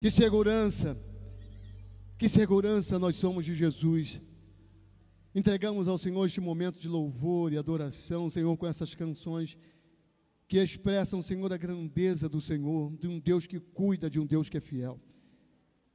[0.00, 0.96] Que segurança,
[2.16, 4.22] que segurança nós somos de Jesus.
[5.34, 9.58] Entregamos ao Senhor este momento de louvor e adoração, Senhor, com essas canções
[10.46, 14.48] que expressam, Senhor, a grandeza do Senhor, de um Deus que cuida, de um Deus
[14.48, 15.00] que é fiel.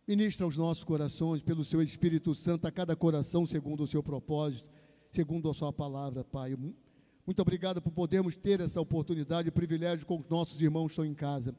[0.06, 4.70] Ministra aos nossos corações, pelo seu Espírito Santo, a cada coração segundo o seu propósito,
[5.12, 6.58] segundo a sua palavra, Pai.
[7.26, 11.06] Muito obrigado por podermos ter essa oportunidade e privilégio com os nossos irmãos que estão
[11.06, 11.56] em casa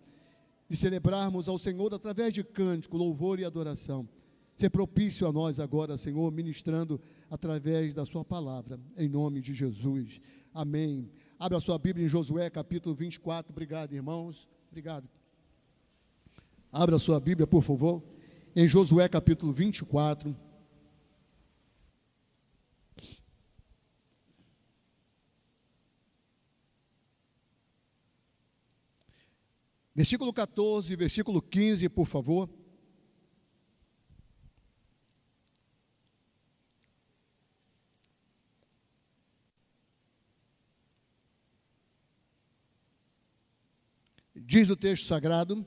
[0.68, 4.08] de celebrarmos ao Senhor através de cântico, louvor e adoração.
[4.56, 10.20] Ser propício a nós agora, Senhor, ministrando através da Sua palavra, em nome de Jesus.
[10.52, 11.10] Amém.
[11.38, 13.52] Abra a sua Bíblia em Josué, capítulo 24.
[13.52, 14.48] Obrigado, irmãos.
[14.70, 15.08] Obrigado.
[16.70, 18.02] Abra sua Bíblia, por favor,
[18.54, 20.34] em Josué, capítulo 24.
[29.94, 32.50] Versículo 14, versículo 15, por favor.
[44.34, 45.64] Diz o texto sagrado,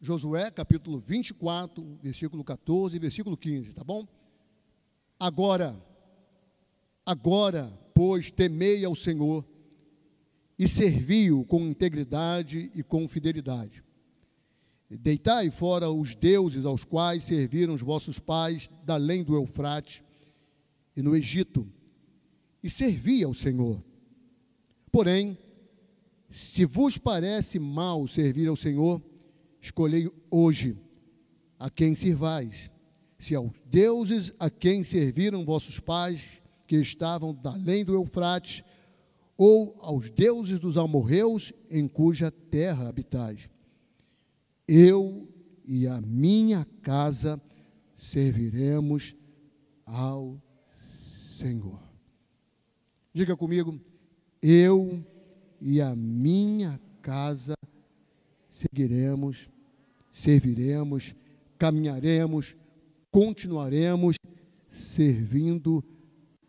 [0.00, 4.06] Josué, capítulo 24, versículo 14 e versículo 15, tá bom?
[5.18, 5.76] Agora,
[7.04, 9.44] agora, pois, temei ao Senhor
[10.58, 13.84] e servi-o com integridade e com fidelidade.
[14.90, 20.02] Deitai fora os deuses aos quais serviram os vossos pais da além do Eufrate
[20.96, 21.70] e no Egito,
[22.62, 23.84] e servi ao Senhor.
[24.90, 25.38] Porém,
[26.30, 29.00] se vos parece mal servir ao Senhor,
[29.60, 30.76] escolhei hoje
[31.58, 32.70] a quem servais.
[33.18, 38.62] Se aos deuses a quem serviram vossos pais, que estavam da além do Eufrates,
[39.38, 43.48] ou aos deuses dos amorreus em cuja terra habitais.
[44.66, 45.28] Eu
[45.64, 47.40] e a minha casa
[47.96, 49.14] serviremos
[49.86, 50.42] ao
[51.38, 51.80] Senhor.
[53.14, 53.80] Diga comigo,
[54.42, 55.04] eu
[55.60, 57.54] e a minha casa
[58.48, 59.48] seguiremos,
[60.10, 61.14] serviremos,
[61.56, 62.56] caminharemos,
[63.10, 64.16] continuaremos
[64.66, 65.82] servindo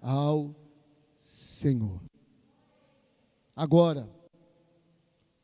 [0.01, 0.55] ao
[1.19, 2.08] Senhor.
[3.59, 4.09] Agora,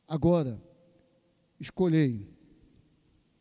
[0.08, 0.64] agora,
[1.60, 2.34] escolhei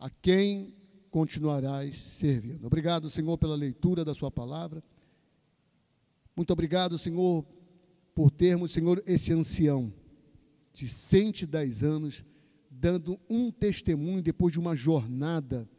[0.00, 0.74] a quem
[1.12, 2.66] continuarás servindo.
[2.66, 4.82] Obrigado, Senhor, pela leitura da Sua palavra.
[6.34, 7.46] Muito obrigado, Senhor,
[8.16, 9.94] por termos, Senhor, esse ancião
[10.72, 12.24] de 110 anos,
[12.68, 15.70] dando um testemunho depois de uma jornada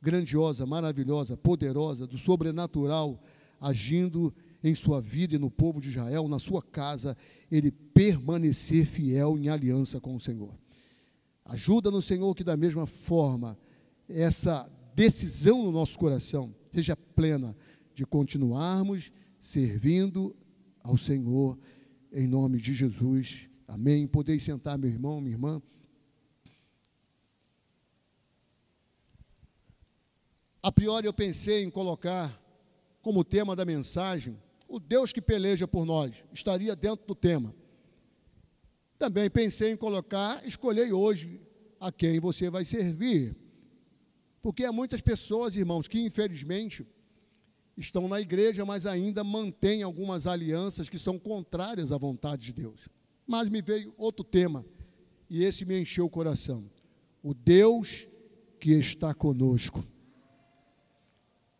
[0.00, 3.20] grandiosa, maravilhosa, poderosa, do sobrenatural,
[3.60, 4.32] agindo
[4.68, 7.16] em sua vida e no povo de Israel, na sua casa,
[7.50, 10.58] ele permanecer fiel em aliança com o Senhor.
[11.44, 13.56] Ajuda no Senhor que, da mesma forma,
[14.08, 17.56] essa decisão no nosso coração seja plena
[17.94, 20.34] de continuarmos servindo
[20.82, 21.58] ao Senhor,
[22.12, 23.48] em nome de Jesus.
[23.68, 24.06] Amém.
[24.06, 25.62] Podeis sentar, meu irmão, minha irmã.
[30.62, 32.42] A priori eu pensei em colocar
[33.00, 34.36] como tema da mensagem
[34.68, 37.54] o Deus que peleja por nós, estaria dentro do tema.
[38.98, 41.40] Também pensei em colocar, escolhei hoje
[41.78, 43.36] a quem você vai servir.
[44.40, 46.86] Porque há muitas pessoas, irmãos, que infelizmente
[47.76, 52.88] estão na igreja, mas ainda mantêm algumas alianças que são contrárias à vontade de Deus.
[53.26, 54.64] Mas me veio outro tema,
[55.28, 56.70] e esse me encheu o coração.
[57.22, 58.08] O Deus
[58.58, 59.84] que está conosco.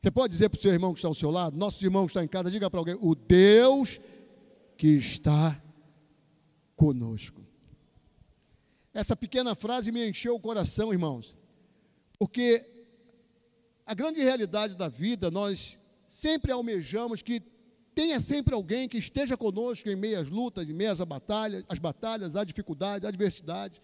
[0.06, 2.10] Você pode dizer para o seu irmão que está ao seu lado, nossos irmãos que
[2.10, 4.00] estão em casa, diga para alguém: o Deus
[4.76, 5.60] que está
[6.76, 7.44] conosco.
[8.94, 11.36] Essa pequena frase me encheu o coração, irmãos,
[12.20, 12.64] porque
[13.84, 17.42] a grande realidade da vida, nós sempre almejamos que
[17.92, 21.80] tenha sempre alguém que esteja conosco em meio às lutas, em meio às batalhas, às
[21.80, 23.80] batalhas, às dificuldades, às adversidades.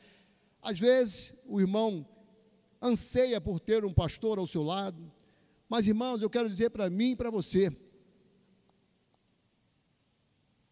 [0.62, 2.06] Às vezes, o irmão
[2.80, 5.10] anseia por ter um pastor ao seu lado,
[5.72, 7.72] mas, irmãos, eu quero dizer para mim e para você: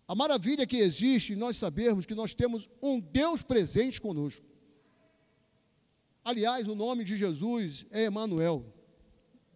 [0.07, 4.45] a maravilha que existe nós sabermos que nós temos um Deus presente conosco.
[6.23, 8.63] Aliás, o nome de Jesus é Emanuel,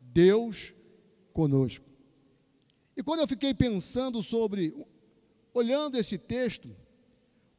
[0.00, 0.72] Deus
[1.34, 1.84] conosco.
[2.96, 4.74] E quando eu fiquei pensando sobre,
[5.52, 6.74] olhando esse texto,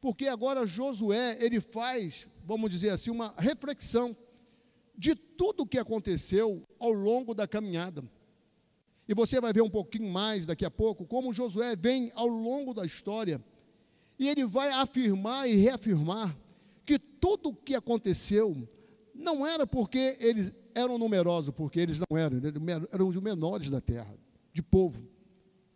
[0.00, 4.16] porque agora Josué, ele faz, vamos dizer assim, uma reflexão
[4.96, 8.02] de tudo o que aconteceu ao longo da caminhada.
[9.08, 12.74] E você vai ver um pouquinho mais daqui a pouco como Josué vem ao longo
[12.74, 13.42] da história
[14.18, 16.36] e ele vai afirmar e reafirmar
[16.84, 18.66] que tudo o que aconteceu
[19.14, 22.38] não era porque eles eram numerosos, porque eles não eram,
[22.92, 24.14] eram os menores da terra,
[24.52, 25.08] de povo.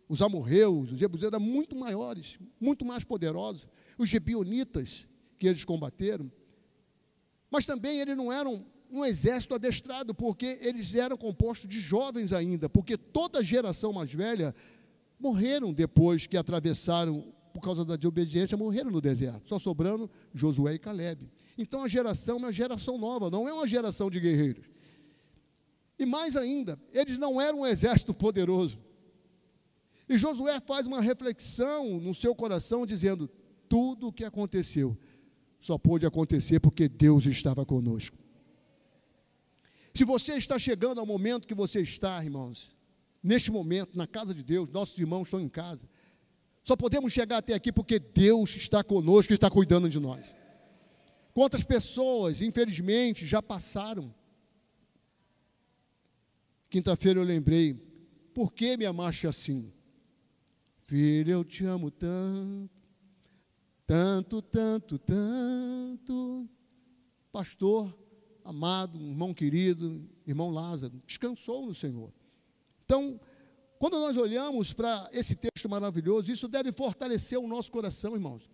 [0.07, 3.67] Os amorreus, os jebuseus eram muito maiores, muito mais poderosos.
[3.97, 5.07] Os gebionitas
[5.39, 6.31] que eles combateram.
[7.49, 12.67] Mas também eles não eram um exército adestrado, porque eles eram compostos de jovens ainda,
[12.67, 14.53] porque toda a geração mais velha
[15.19, 20.79] morreram depois que atravessaram, por causa da desobediência, morreram no deserto, só sobrando Josué e
[20.79, 21.29] Caleb.
[21.57, 24.65] Então a geração é uma geração nova, não é uma geração de guerreiros.
[25.97, 28.79] E mais ainda, eles não eram um exército poderoso.
[30.09, 33.29] E Josué faz uma reflexão no seu coração, dizendo:
[33.69, 34.97] tudo o que aconteceu
[35.59, 38.17] só pôde acontecer porque Deus estava conosco.
[39.93, 42.77] Se você está chegando ao momento que você está, irmãos,
[43.21, 45.87] neste momento, na casa de Deus, nossos irmãos estão em casa,
[46.63, 50.33] só podemos chegar até aqui porque Deus está conosco e está cuidando de nós.
[51.33, 54.13] Quantas pessoas, infelizmente, já passaram
[56.71, 57.73] Quinta-feira eu lembrei,
[58.33, 59.73] por que me amaste assim?
[60.79, 62.71] Filho, eu te amo tanto,
[63.85, 66.49] tanto, tanto, tanto.
[67.29, 67.93] Pastor,
[68.43, 72.11] amado, irmão querido, irmão Lázaro, descansou no Senhor.
[72.85, 73.19] Então,
[73.79, 78.49] quando nós olhamos para esse texto maravilhoso, isso deve fortalecer o nosso coração, irmãos.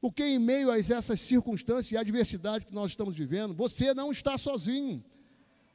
[0.00, 4.36] Porque em meio a essas circunstâncias e adversidade que nós estamos vivendo, você não está
[4.36, 5.02] sozinho.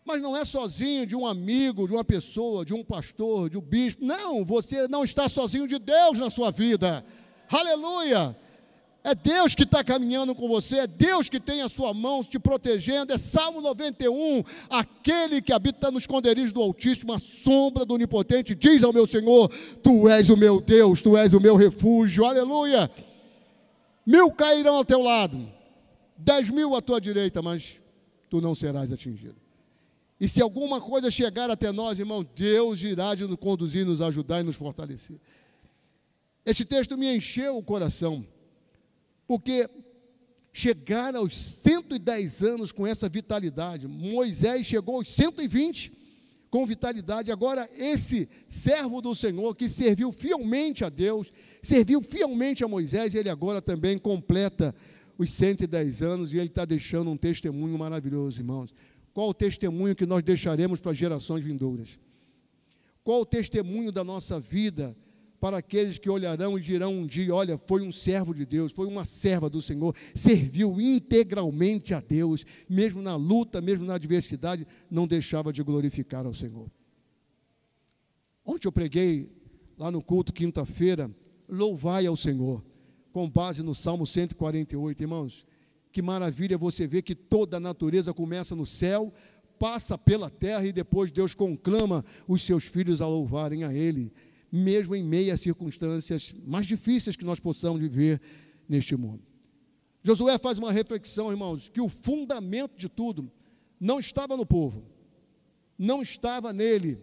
[0.05, 3.61] Mas não é sozinho de um amigo, de uma pessoa, de um pastor, de um
[3.61, 4.03] bispo.
[4.03, 7.03] Não, você não está sozinho de Deus na sua vida.
[7.49, 8.37] Aleluia!
[9.03, 12.39] É Deus que está caminhando com você, é Deus que tem a sua mão te
[12.39, 13.11] protegendo.
[13.11, 18.81] É Salmo 91, aquele que habita nos esconderijos do Altíssimo, a sombra do Onipotente, diz
[18.81, 19.51] ao meu Senhor:
[19.83, 22.23] Tu és o meu Deus, tu és o meu refúgio.
[22.23, 22.89] Aleluia!
[24.05, 25.51] Mil cairão ao teu lado,
[26.17, 27.75] dez mil à tua direita, mas
[28.29, 29.35] tu não serás atingido.
[30.17, 34.39] E se alguma coisa chegar até nós, irmão, Deus irá de nos conduzir, nos ajudar
[34.39, 35.17] e nos fortalecer.
[36.45, 38.25] Esse texto me encheu o coração,
[39.33, 39.67] porque
[40.51, 45.91] chegar aos 110 anos com essa vitalidade, Moisés chegou aos 120
[46.51, 47.31] com vitalidade.
[47.31, 51.33] Agora, esse servo do Senhor que serviu fielmente a Deus,
[51.63, 54.75] serviu fielmente a Moisés, ele agora também completa
[55.17, 58.71] os 110 anos e ele está deixando um testemunho maravilhoso, irmãos.
[59.15, 61.97] Qual o testemunho que nós deixaremos para gerações vindouras?
[63.03, 64.95] Qual o testemunho da nossa vida
[65.43, 68.87] para aqueles que olharão e dirão um dia: olha, foi um servo de Deus, foi
[68.87, 75.05] uma serva do Senhor, serviu integralmente a Deus, mesmo na luta, mesmo na adversidade, não
[75.05, 76.71] deixava de glorificar ao Senhor.
[78.45, 79.29] Ontem eu preguei
[79.77, 81.11] lá no culto, quinta-feira,
[81.49, 82.63] louvai ao Senhor,
[83.11, 85.45] com base no Salmo 148, irmãos.
[85.91, 89.11] Que maravilha você ver que toda a natureza começa no céu,
[89.59, 94.09] passa pela terra e depois Deus conclama os seus filhos a louvarem a Ele,
[94.55, 98.21] mesmo em meio a circunstâncias mais difíceis que nós possamos viver
[98.69, 99.23] neste mundo.
[100.03, 103.31] Josué faz uma reflexão, irmãos, que o fundamento de tudo
[103.79, 104.83] não estava no povo,
[105.77, 106.99] não estava nele,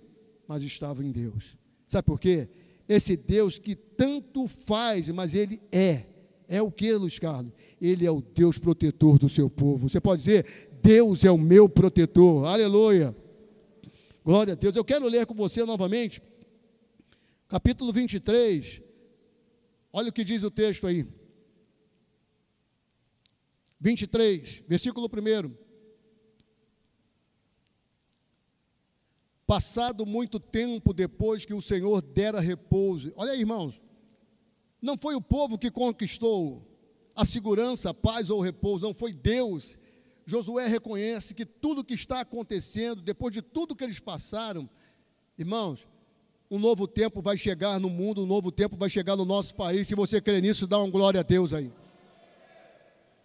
[0.47, 1.59] mas estava em Deus.
[1.89, 2.49] Sabe por quê?
[2.89, 6.07] Esse Deus que tanto faz, mas ele é
[6.53, 7.53] é o que, Luiz Carlos?
[7.81, 9.89] Ele é o Deus protetor do seu povo.
[9.89, 10.45] Você pode dizer,
[10.83, 12.45] Deus é o meu protetor.
[12.45, 13.15] Aleluia.
[14.25, 14.75] Glória a Deus.
[14.75, 16.21] Eu quero ler com você novamente,
[17.51, 18.81] capítulo 23.
[19.93, 21.05] Olha o que diz o texto aí.
[23.81, 25.53] 23, versículo 1.
[29.45, 33.13] Passado muito tempo depois que o Senhor dera repouso.
[33.17, 33.81] Olha aí, irmãos.
[34.81, 36.65] Não foi o povo que conquistou
[37.17, 39.77] a segurança, a paz ou o repouso, não foi Deus.
[40.25, 44.71] Josué reconhece que tudo que está acontecendo, depois de tudo que eles passaram,
[45.37, 45.90] irmãos,
[46.51, 49.87] um novo tempo vai chegar no mundo, um novo tempo vai chegar no nosso país.
[49.87, 51.71] Se você crê nisso, dá uma glória a Deus aí.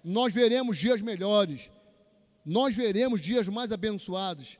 [0.04, 1.72] Nós veremos dias melhores,
[2.46, 4.60] nós veremos dias mais abençoados.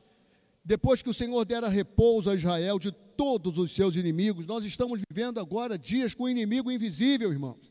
[0.64, 4.48] Depois que o Senhor dera repouso a Israel de todos os seus inimigos.
[4.48, 7.70] Nós estamos vivendo agora dias com o inimigo invisível, irmãos.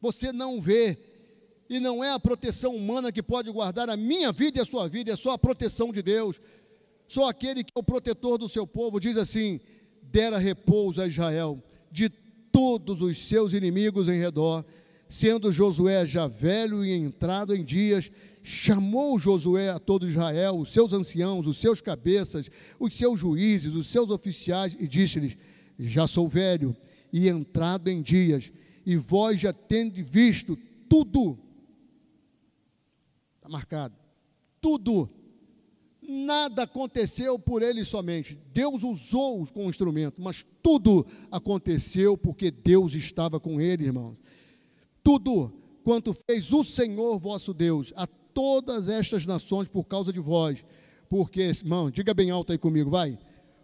[0.00, 0.98] Você não vê,
[1.70, 4.88] e não é a proteção humana que pode guardar a minha vida e a sua
[4.88, 6.40] vida, é só a proteção de Deus.
[7.06, 9.60] Só aquele que é o protetor do seu povo diz assim:
[10.14, 14.64] dera repouso a Israel de todos os seus inimigos em redor,
[15.08, 20.92] sendo Josué já velho e entrado em dias, chamou Josué a todo Israel, os seus
[20.92, 25.36] anciãos, os seus cabeças, os seus juízes, os seus oficiais, e disse-lhes:
[25.76, 26.76] Já sou velho
[27.12, 28.52] e entrado em dias,
[28.86, 30.56] e vós já tendes visto
[30.88, 31.36] tudo.
[33.38, 33.96] Está marcado.
[34.60, 35.10] Tudo.
[36.06, 38.38] Nada aconteceu por ele somente.
[38.52, 44.16] Deus usou-os como instrumento, mas tudo aconteceu porque Deus estava com ele, irmãos.
[45.02, 50.64] Tudo quanto fez o Senhor vosso Deus a todas estas nações por causa de vós.
[51.08, 53.18] Porque, irmão, diga bem alto aí comigo, vai.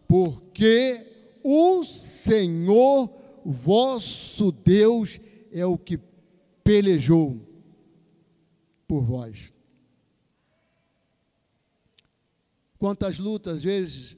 [0.09, 1.07] Porque
[1.43, 3.11] o Senhor
[3.45, 5.21] vosso Deus
[5.53, 5.99] é o que
[6.65, 7.41] pelejou
[8.87, 9.53] por vós.
[12.81, 14.17] Quantas lutas, às vezes,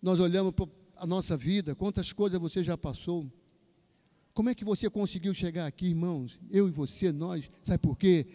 [0.00, 3.30] nós olhamos para a nossa vida, quantas coisas você já passou.
[4.32, 6.40] Como é que você conseguiu chegar aqui, irmãos?
[6.50, 8.26] Eu e você, nós, sabe por quê?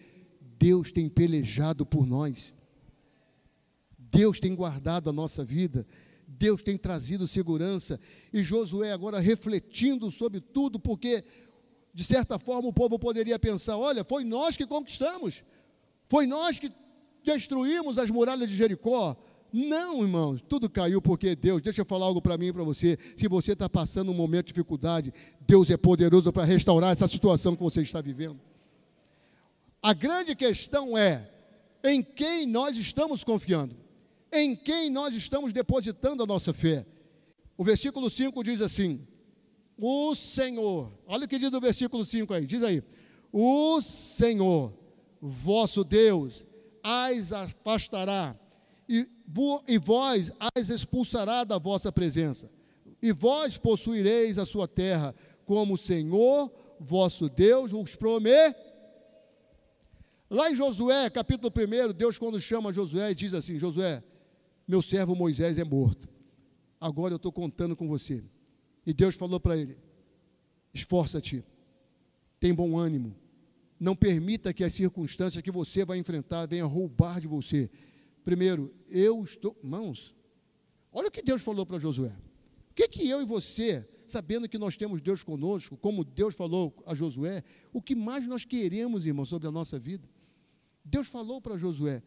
[0.56, 2.54] Deus tem pelejado por nós.
[3.98, 5.84] Deus tem guardado a nossa vida.
[6.28, 7.98] Deus tem trazido segurança.
[8.32, 11.24] E Josué agora refletindo sobre tudo, porque
[11.92, 15.42] de certa forma o povo poderia pensar: olha, foi nós que conquistamos,
[16.06, 16.70] foi nós que
[17.24, 19.16] destruímos as muralhas de Jericó.
[19.52, 22.98] Não, irmãos, tudo caiu porque Deus, deixa eu falar algo para mim e para você.
[23.16, 25.12] Se você está passando um momento de dificuldade,
[25.46, 28.40] Deus é poderoso para restaurar essa situação que você está vivendo.
[29.82, 31.30] A grande questão é
[31.82, 33.84] em quem nós estamos confiando
[34.34, 36.84] em quem nós estamos depositando a nossa fé.
[37.56, 39.06] O versículo 5 diz assim:
[39.78, 42.82] O Senhor, olha o que diz o versículo 5 aí, diz aí:
[43.32, 44.72] O Senhor,
[45.20, 46.44] vosso Deus,
[46.84, 48.38] as afastará,
[48.86, 49.08] e,
[49.66, 52.50] e vós as expulsará da vossa presença,
[53.00, 55.14] e vós possuireis a sua terra,
[55.46, 58.54] como o Senhor, vosso Deus, vos prometeu.
[60.28, 64.02] Lá em Josué, capítulo 1, Deus, quando chama Josué, diz assim: Josué,
[64.66, 66.08] meu servo Moisés é morto.
[66.80, 68.22] Agora eu estou contando com você.
[68.86, 69.78] E Deus falou para ele:
[70.72, 71.44] esforça-te,
[72.40, 73.14] tem bom ânimo,
[73.84, 77.70] não permita que as circunstâncias que você vai enfrentar venham roubar de você.
[78.24, 79.54] Primeiro, eu estou.
[79.62, 80.14] Mãos,
[80.90, 82.16] olha o que Deus falou para Josué.
[82.70, 86.74] O que, que eu e você, sabendo que nós temos Deus conosco, como Deus falou
[86.86, 90.08] a Josué, o que mais nós queremos, irmão, sobre a nossa vida?
[90.82, 92.02] Deus falou para Josué: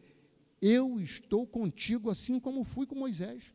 [0.60, 3.54] eu estou contigo assim como fui com Moisés.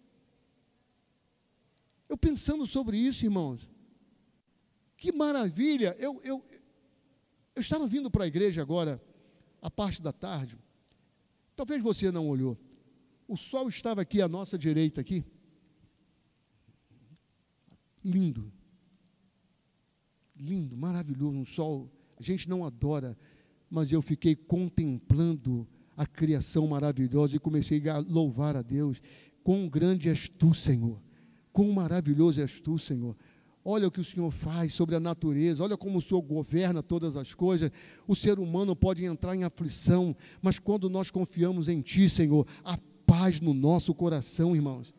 [2.08, 3.70] Eu pensando sobre isso, irmãos,
[4.96, 5.94] que maravilha!
[6.00, 6.42] Eu, eu,
[7.56, 9.02] eu estava vindo para a igreja agora,
[9.62, 10.58] a parte da tarde.
[11.56, 12.58] Talvez você não olhou.
[13.28, 15.24] O sol estava aqui à nossa direita aqui.
[18.04, 18.52] Lindo.
[20.36, 21.92] Lindo, maravilhoso, um sol.
[22.20, 23.18] A gente não adora,
[23.70, 29.02] mas eu fiquei contemplando a criação maravilhosa e comecei a louvar a Deus.
[29.44, 31.02] Quão grande és tu, Senhor.
[31.52, 33.16] Quão maravilhoso és tu, Senhor.
[33.66, 37.16] Olha o que o Senhor faz sobre a natureza, olha como o Senhor governa todas
[37.16, 37.72] as coisas.
[38.06, 42.78] O ser humano pode entrar em aflição, mas quando nós confiamos em Ti, Senhor, a
[43.06, 44.94] paz no nosso coração, irmãos.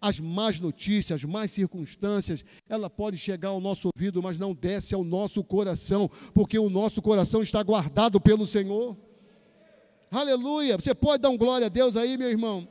[0.00, 4.94] As más notícias, as más circunstâncias, ela pode chegar ao nosso ouvido, mas não desce
[4.94, 8.96] ao nosso coração, porque o nosso coração está guardado pelo Senhor.
[10.10, 10.76] Aleluia.
[10.76, 12.68] Você pode dar um glória a Deus aí, meu irmão?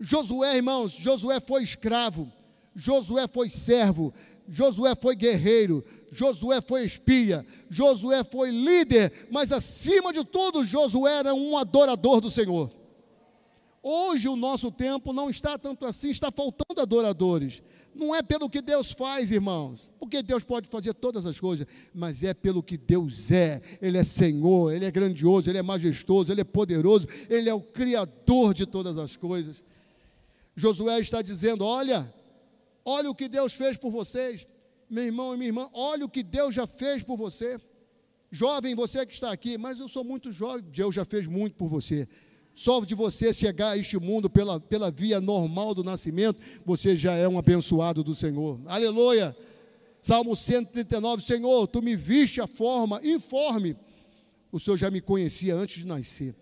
[0.00, 2.32] Josué, irmãos, Josué foi escravo,
[2.78, 4.14] Josué foi servo,
[4.48, 11.34] Josué foi guerreiro, Josué foi espia, Josué foi líder, mas acima de tudo, Josué era
[11.34, 12.70] um adorador do Senhor.
[13.82, 17.62] Hoje o nosso tempo não está tanto assim, está faltando adoradores.
[17.92, 22.22] Não é pelo que Deus faz, irmãos, porque Deus pode fazer todas as coisas, mas
[22.22, 23.60] é pelo que Deus é.
[23.82, 27.60] Ele é Senhor, Ele é grandioso, Ele é majestoso, Ele é poderoso, Ele é o
[27.60, 29.64] Criador de todas as coisas.
[30.54, 32.12] Josué está dizendo: Olha,
[32.88, 34.46] olha o que Deus fez por vocês,
[34.88, 37.58] meu irmão e minha irmã, olha o que Deus já fez por você.
[38.30, 41.68] Jovem, você que está aqui, mas eu sou muito jovem, Deus já fez muito por
[41.68, 42.08] você.
[42.54, 47.14] Só de você chegar a este mundo pela, pela via normal do nascimento, você já
[47.14, 48.58] é um abençoado do Senhor.
[48.66, 49.36] Aleluia!
[50.00, 53.76] Salmo 139, Senhor, tu me viste a forma informe.
[54.50, 56.34] O Senhor já me conhecia antes de nascer.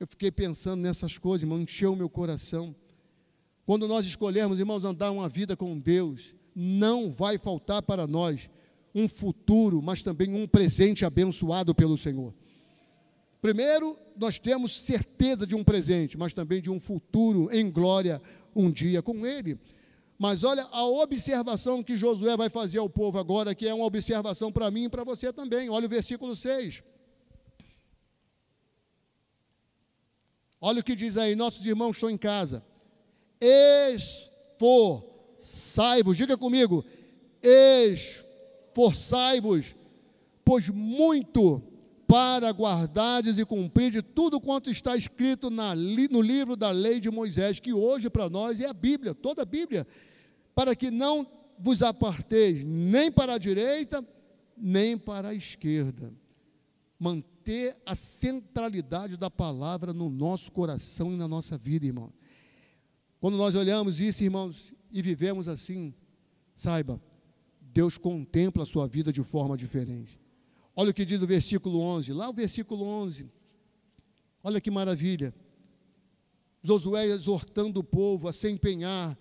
[0.00, 2.74] Eu fiquei pensando nessas coisas, irmão, encheu o meu coração.
[3.64, 8.50] Quando nós escolhermos, irmãos, andar uma vida com Deus, não vai faltar para nós
[8.94, 12.34] um futuro, mas também um presente abençoado pelo Senhor.
[13.40, 18.20] Primeiro, nós temos certeza de um presente, mas também de um futuro em glória
[18.54, 19.58] um dia com Ele.
[20.18, 24.52] Mas olha a observação que Josué vai fazer ao povo agora, que é uma observação
[24.52, 25.68] para mim e para você também.
[25.68, 26.84] Olha o versículo 6.
[30.60, 32.64] Olha o que diz aí: nossos irmãos estão em casa.
[33.42, 36.84] Esforçai-vos, diga comigo,
[37.42, 39.74] esforçai-vos,
[40.44, 41.60] pois muito
[42.06, 47.10] para guardares e cumprir de tudo quanto está escrito na, no livro da lei de
[47.10, 49.84] Moisés, que hoje para nós é a Bíblia, toda a Bíblia,
[50.54, 51.26] para que não
[51.58, 54.06] vos aparteis nem para a direita,
[54.56, 56.12] nem para a esquerda.
[56.98, 62.12] Manter a centralidade da palavra no nosso coração e na nossa vida, irmão.
[63.22, 65.94] Quando nós olhamos isso, irmãos, e vivemos assim,
[66.56, 67.00] saiba,
[67.60, 70.18] Deus contempla a sua vida de forma diferente.
[70.74, 73.30] Olha o que diz o versículo 11, lá o versículo 11.
[74.42, 75.32] Olha que maravilha.
[76.64, 79.16] Josué exortando o povo a se empenhar,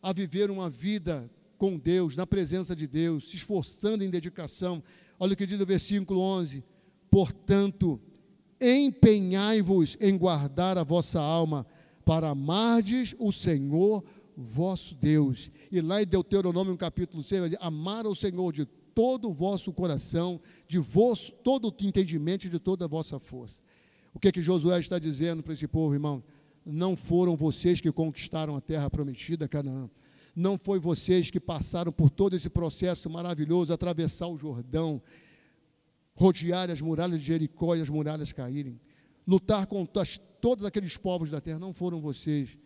[0.00, 1.28] a viver uma vida
[1.58, 4.80] com Deus, na presença de Deus, se esforçando em dedicação.
[5.18, 6.62] Olha o que diz o versículo 11:
[7.10, 8.00] Portanto,
[8.60, 11.66] empenhai-vos em guardar a vossa alma,
[12.04, 14.04] para amardes o Senhor
[14.36, 15.52] vosso Deus.
[15.70, 18.64] E lá em Deuteronômio, capítulo 6, amar o Senhor de
[18.94, 23.62] todo o vosso coração, de vosso, todo o entendimento e de toda a vossa força.
[24.12, 26.22] O que que Josué está dizendo para esse povo, irmão?
[26.64, 29.88] Não foram vocês que conquistaram a terra prometida, Canaã.
[30.34, 35.02] Não foi vocês que passaram por todo esse processo maravilhoso, atravessar o Jordão,
[36.14, 38.80] rodear as muralhas de Jericó e as muralhas caírem,
[39.26, 40.02] lutar contra
[40.40, 41.58] todos aqueles povos da terra.
[41.58, 42.56] Não foram vocês.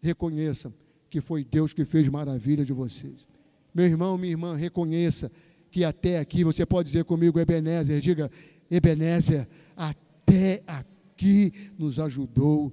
[0.00, 0.72] Reconheçam
[1.08, 3.26] que foi Deus que fez maravilha de vocês.
[3.74, 5.30] Meu irmão, minha irmã, reconheça
[5.70, 8.30] que até aqui, você pode dizer comigo, Ebenezer, diga,
[8.70, 12.72] Ebenezer, até aqui nos ajudou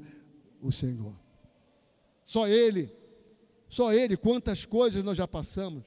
[0.62, 1.16] o Senhor.
[2.26, 2.94] Só Ele,
[3.70, 5.86] só Ele, quantas coisas nós já passamos,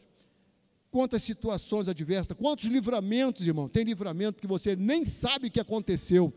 [0.91, 3.69] quantas situações adversas, quantos livramentos, irmão.
[3.69, 6.33] Tem livramento que você nem sabe que aconteceu,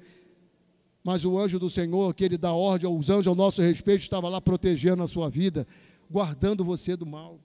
[1.05, 4.27] mas o anjo do Senhor, que ele dá ordem aos anjos ao nosso respeito, estava
[4.27, 5.67] lá protegendo a sua vida,
[6.09, 7.39] guardando você do mal.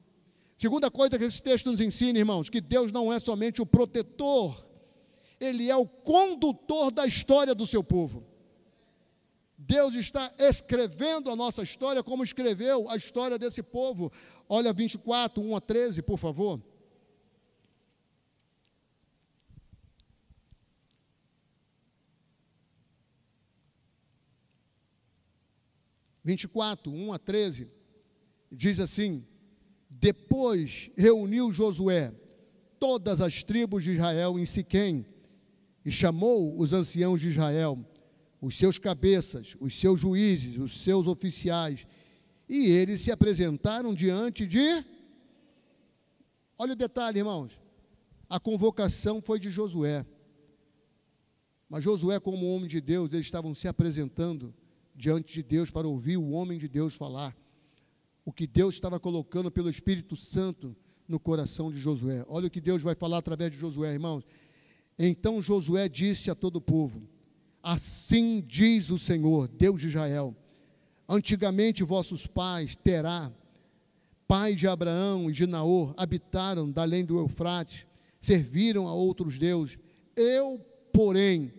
[0.56, 4.56] Segunda coisa que esse texto nos ensina, irmãos, que Deus não é somente o protetor,
[5.38, 8.24] Ele é o condutor da história do seu povo.
[9.58, 14.10] Deus está escrevendo a nossa história como escreveu a história desse povo.
[14.48, 16.58] Olha 24, 1 a 13, por favor.
[26.22, 27.68] Vinte e quatro, um a treze,
[28.50, 29.24] diz assim:
[29.90, 32.14] depois reuniu Josué
[32.78, 35.04] todas as tribos de Israel em Siquém
[35.84, 37.78] e chamou os anciãos de Israel,
[38.40, 41.86] os seus cabeças, os seus juízes, os seus oficiais,
[42.48, 44.84] e eles se apresentaram diante de.
[46.56, 47.60] Olha o detalhe, irmãos.
[48.28, 50.06] A convocação foi de Josué.
[51.68, 54.54] Mas Josué, como homem de Deus, eles estavam se apresentando
[55.00, 57.34] diante de Deus para ouvir o homem de Deus falar
[58.22, 60.76] o que Deus estava colocando pelo Espírito Santo
[61.08, 62.22] no coração de Josué.
[62.28, 64.24] Olha o que Deus vai falar através de Josué, irmãos.
[64.98, 67.02] Então Josué disse a todo o povo:
[67.62, 70.36] Assim diz o Senhor, Deus de Israel:
[71.08, 73.32] Antigamente vossos pais, Terá,
[74.28, 77.86] pai de Abraão e de Naor, habitaram da além do Eufrates,
[78.20, 79.78] serviram a outros deuses.
[80.14, 80.60] Eu,
[80.92, 81.54] porém,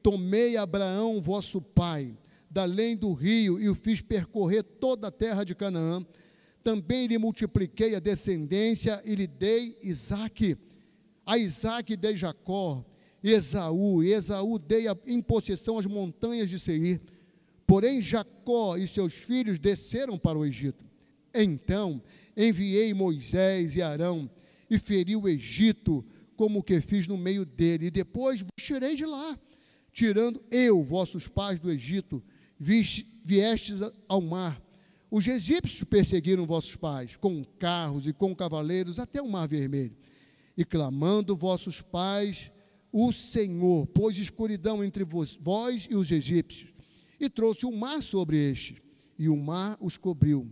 [0.00, 2.16] tomei Abraão, vosso pai,
[2.54, 6.06] da além do rio e o fiz percorrer toda a terra de Canaã.
[6.62, 10.56] Também lhe multipliquei a descendência e lhe dei Isaque.
[11.26, 12.86] A Isaque dei Jacó,
[13.20, 17.00] Esaú, e Esaú dei em possessão as montanhas de Seir.
[17.66, 20.84] Porém, Jacó e seus filhos desceram para o Egito.
[21.34, 22.00] Então
[22.36, 24.30] enviei Moisés e Arão
[24.70, 26.04] e feri o Egito,
[26.36, 29.36] como o que fiz no meio dele, e depois vos tirei de lá,
[29.92, 32.22] tirando eu, vossos pais, do Egito,
[32.58, 34.60] viestes ao mar.
[35.10, 39.96] Os egípcios perseguiram vossos pais, com carros e com cavaleiros, até o mar vermelho.
[40.56, 42.50] E clamando vossos pais,
[42.92, 46.72] o Senhor pôs escuridão entre vós, e os egípcios,
[47.20, 48.82] e trouxe o mar sobre estes,
[49.18, 50.50] e o mar os cobriu.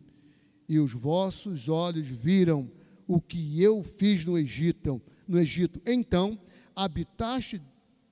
[0.68, 2.70] E os vossos olhos viram
[3.06, 5.02] o que eu fiz no Egito.
[5.26, 5.80] No Egito.
[5.84, 6.38] Então
[6.74, 7.60] habitaste,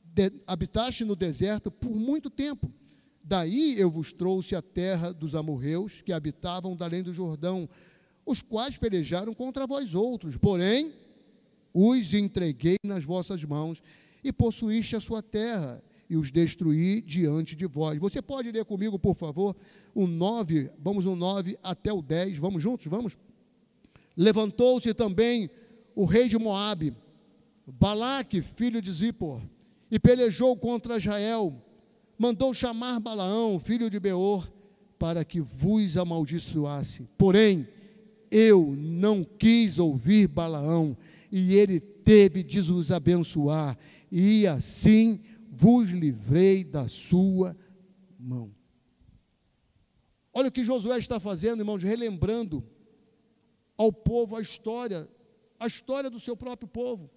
[0.04, 2.72] de, habitaste no deserto por muito tempo
[3.30, 7.68] Daí eu vos trouxe a terra dos amorreus que habitavam além do Jordão,
[8.26, 10.92] os quais pelejaram contra vós outros, porém
[11.72, 13.80] os entreguei nas vossas mãos
[14.24, 18.00] e possuíste a sua terra e os destruí diante de vós.
[18.00, 19.54] Você pode ler comigo, por favor,
[19.94, 23.16] o 9, vamos o 9 até o 10, vamos juntos, vamos?
[24.16, 25.48] Levantou-se também
[25.94, 26.92] o rei de Moabe,
[27.64, 29.40] Balaque, filho de Zippor,
[29.88, 31.64] e pelejou contra Israel,
[32.20, 34.46] mandou chamar Balaão, filho de Beor,
[34.98, 37.08] para que vos amaldiçoasse.
[37.16, 37.66] Porém,
[38.30, 40.94] eu não quis ouvir Balaão,
[41.32, 43.78] e ele teve de vos abençoar,
[44.12, 45.18] e assim
[45.50, 47.56] vos livrei da sua
[48.18, 48.54] mão.
[50.30, 52.62] Olha o que Josué está fazendo, irmãos, relembrando
[53.78, 55.08] ao povo a história,
[55.58, 57.10] a história do seu próprio povo.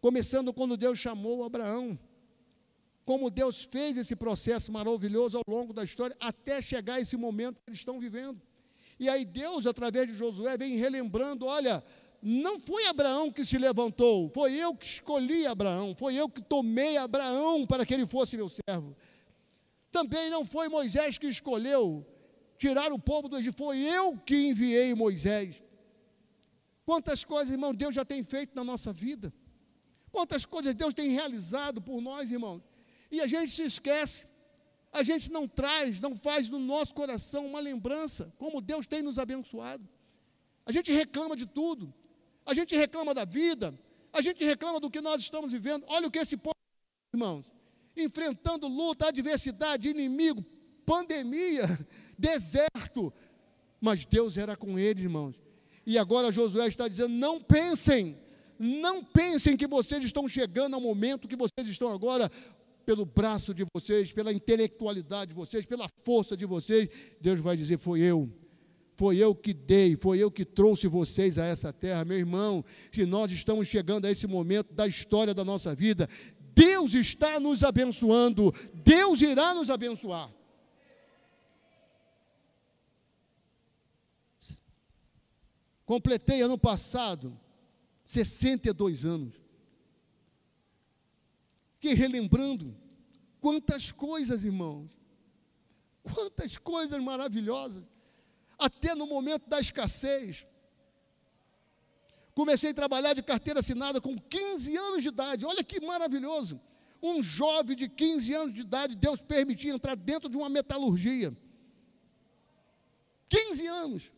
[0.00, 1.98] Começando quando Deus chamou Abraão.
[3.04, 7.68] Como Deus fez esse processo maravilhoso ao longo da história, até chegar esse momento que
[7.68, 8.40] eles estão vivendo.
[8.98, 11.84] E aí Deus, através de Josué, vem relembrando: olha,
[12.22, 16.96] não foi Abraão que se levantou, foi eu que escolhi Abraão, foi eu que tomei
[16.96, 18.96] Abraão para que ele fosse meu servo.
[19.92, 22.06] Também não foi Moisés que escolheu
[22.56, 25.62] tirar o povo do Egito, foi eu que enviei Moisés.
[26.86, 29.32] Quantas coisas, irmão, Deus já tem feito na nossa vida.
[30.10, 32.62] Quantas coisas Deus tem realizado por nós, irmão.
[33.14, 34.26] E a gente se esquece.
[34.92, 39.18] A gente não traz, não faz no nosso coração uma lembrança, como Deus tem nos
[39.18, 39.88] abençoado.
[40.64, 41.92] A gente reclama de tudo
[42.46, 43.74] a gente reclama da vida,
[44.12, 45.84] a gente reclama do que nós estamos vivendo.
[45.88, 46.54] Olha o que esse povo,
[47.12, 47.52] irmãos,
[47.96, 50.44] enfrentando luta, adversidade, inimigo,
[50.84, 51.64] pandemia,
[52.18, 53.12] deserto.
[53.80, 55.34] Mas Deus era com eles, irmãos.
[55.86, 58.18] E agora Josué está dizendo: não pensem,
[58.58, 62.30] não pensem que vocês estão chegando ao momento que vocês estão agora
[62.84, 66.88] pelo braço de vocês, pela intelectualidade de vocês, pela força de vocês.
[67.20, 68.30] Deus vai dizer: foi eu
[68.96, 72.64] foi eu que dei, foi eu que trouxe vocês a essa terra, meu irmão.
[72.92, 76.08] Se nós estamos chegando a esse momento da história da nossa vida,
[76.54, 80.32] Deus está nos abençoando, Deus irá nos abençoar.
[85.84, 87.38] Completei ano passado
[88.04, 89.43] 62 anos.
[91.84, 92.74] Fiquei relembrando
[93.42, 94.90] quantas coisas, irmãos,
[96.02, 97.84] quantas coisas maravilhosas
[98.58, 100.46] até no momento da escassez.
[102.34, 105.44] Comecei a trabalhar de carteira assinada com 15 anos de idade.
[105.44, 106.58] Olha que maravilhoso.
[107.02, 111.36] Um jovem de 15 anos de idade, Deus permitia entrar dentro de uma metalurgia.
[113.28, 114.12] 15 anos.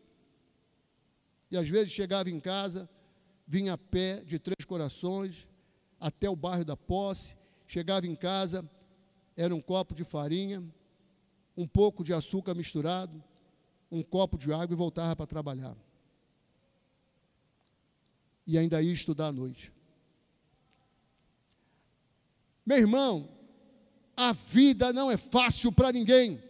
[1.51, 2.89] E às vezes chegava em casa,
[3.45, 5.49] vinha a pé de Três Corações
[5.99, 7.35] até o bairro da Posse.
[7.67, 8.69] Chegava em casa,
[9.37, 10.63] era um copo de farinha,
[11.57, 13.23] um pouco de açúcar misturado,
[13.91, 15.77] um copo de água e voltava para trabalhar.
[18.47, 19.73] E ainda ia estudar à noite.
[22.65, 23.29] Meu irmão,
[24.17, 26.43] a vida não é fácil para ninguém.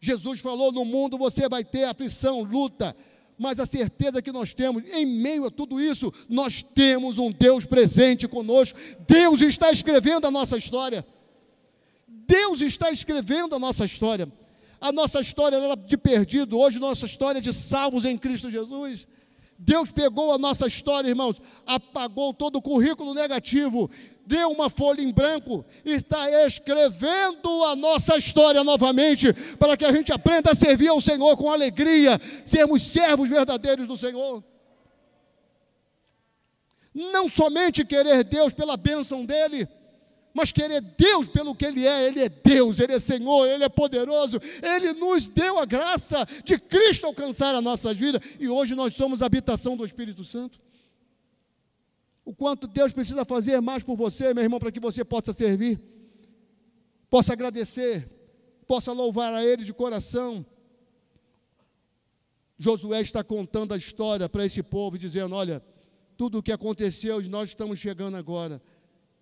[0.00, 2.96] Jesus falou: no mundo você vai ter aflição, luta,
[3.38, 7.66] mas a certeza que nós temos, em meio a tudo isso, nós temos um Deus
[7.66, 8.78] presente conosco.
[9.06, 11.04] Deus está escrevendo a nossa história.
[12.08, 14.30] Deus está escrevendo a nossa história.
[14.80, 19.08] A nossa história era de perdido, hoje nossa história é de salvos em Cristo Jesus.
[19.58, 23.90] Deus pegou a nossa história, irmãos, apagou todo o currículo negativo,
[24.26, 30.12] deu uma folha em branco está escrevendo a nossa história novamente, para que a gente
[30.12, 34.42] aprenda a servir ao Senhor com alegria, sermos servos verdadeiros do Senhor.
[36.92, 39.68] Não somente querer Deus pela bênção dEle,
[40.34, 43.68] mas querer Deus pelo que Ele é, Ele é Deus, Ele é Senhor, Ele é
[43.68, 48.94] poderoso, Ele nos deu a graça de Cristo alcançar a nossa vida e hoje nós
[48.94, 50.65] somos habitação do Espírito Santo.
[52.26, 55.80] O quanto Deus precisa fazer mais por você, meu irmão, para que você possa servir,
[57.08, 58.06] possa agradecer,
[58.66, 60.44] possa louvar a Ele de coração.
[62.58, 65.64] Josué está contando a história para esse povo, dizendo: Olha,
[66.18, 68.60] tudo o que aconteceu, nós estamos chegando agora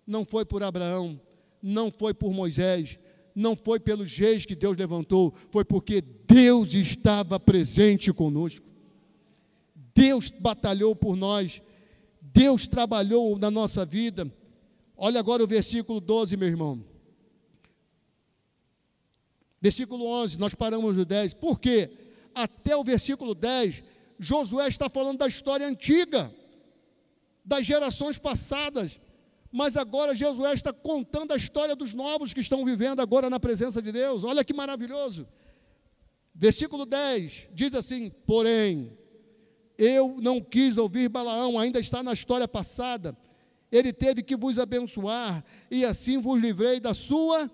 [0.05, 1.19] não foi por Abraão,
[1.61, 2.99] não foi por Moisés,
[3.33, 8.65] não foi pelos reis que Deus levantou, foi porque Deus estava presente conosco.
[9.93, 11.61] Deus batalhou por nós,
[12.35, 14.29] Deus trabalhou na nossa vida.
[14.97, 16.83] Olha agora o versículo 12, meu irmão.
[19.61, 21.33] Versículo 11, nós paramos no 10.
[21.35, 21.89] Por quê?
[22.35, 23.83] Até o versículo 10,
[24.19, 26.29] Josué está falando da história antiga,
[27.43, 28.99] das gerações passadas
[29.57, 33.81] mas agora Josué está contando a história dos novos que estão vivendo agora na presença
[33.81, 34.25] de Deus.
[34.25, 35.25] Olha que maravilhoso.
[36.33, 38.91] Versículo 10 diz assim: Porém,
[39.77, 43.17] eu não quis ouvir Balaão, ainda está na história passada.
[43.71, 47.49] Ele teve que vos abençoar, e assim vos livrei da sua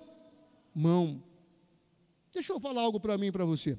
[0.74, 1.24] mão.
[2.34, 3.78] Deixa eu falar algo para mim e para você.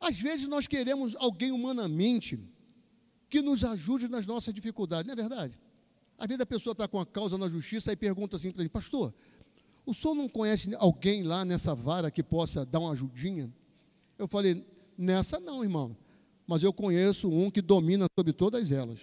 [0.00, 2.38] Às vezes nós queremos alguém humanamente
[3.28, 5.58] que nos ajude nas nossas dificuldades, não é verdade?
[6.18, 8.68] Às vezes a pessoa está com a causa na justiça e pergunta assim para ele,
[8.68, 9.14] pastor,
[9.84, 13.52] o senhor não conhece alguém lá nessa vara que possa dar uma ajudinha?
[14.18, 14.64] Eu falei,
[14.96, 15.96] nessa não, irmão,
[16.46, 18.98] mas eu conheço um que domina sobre todas elas.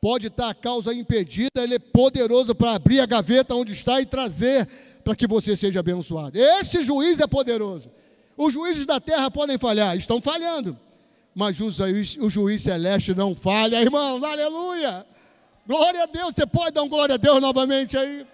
[0.00, 4.06] Pode estar a causa impedida, ele é poderoso para abrir a gaveta onde está e
[4.06, 4.66] trazer
[5.04, 6.38] para que você seja abençoado.
[6.38, 7.90] Esse juiz é poderoso.
[8.36, 10.78] Os juízes da terra podem falhar, estão falhando.
[11.34, 15.06] Mas o juiz, celeste não falha, irmão, aleluia.
[15.66, 18.26] Glória a Deus, você pode dar um glória a Deus novamente aí?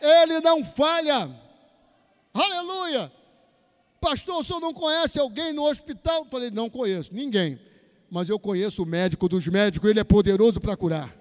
[0.00, 1.28] Ele não falha,
[2.32, 3.10] aleluia.
[4.06, 6.20] Pastor, o senhor não conhece alguém no hospital?
[6.20, 7.58] Eu falei, não conheço, ninguém.
[8.08, 11.12] Mas eu conheço o médico dos médicos, ele é poderoso para curar.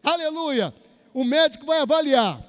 [0.00, 0.72] Aleluia.
[1.12, 2.40] O médico vai avaliar.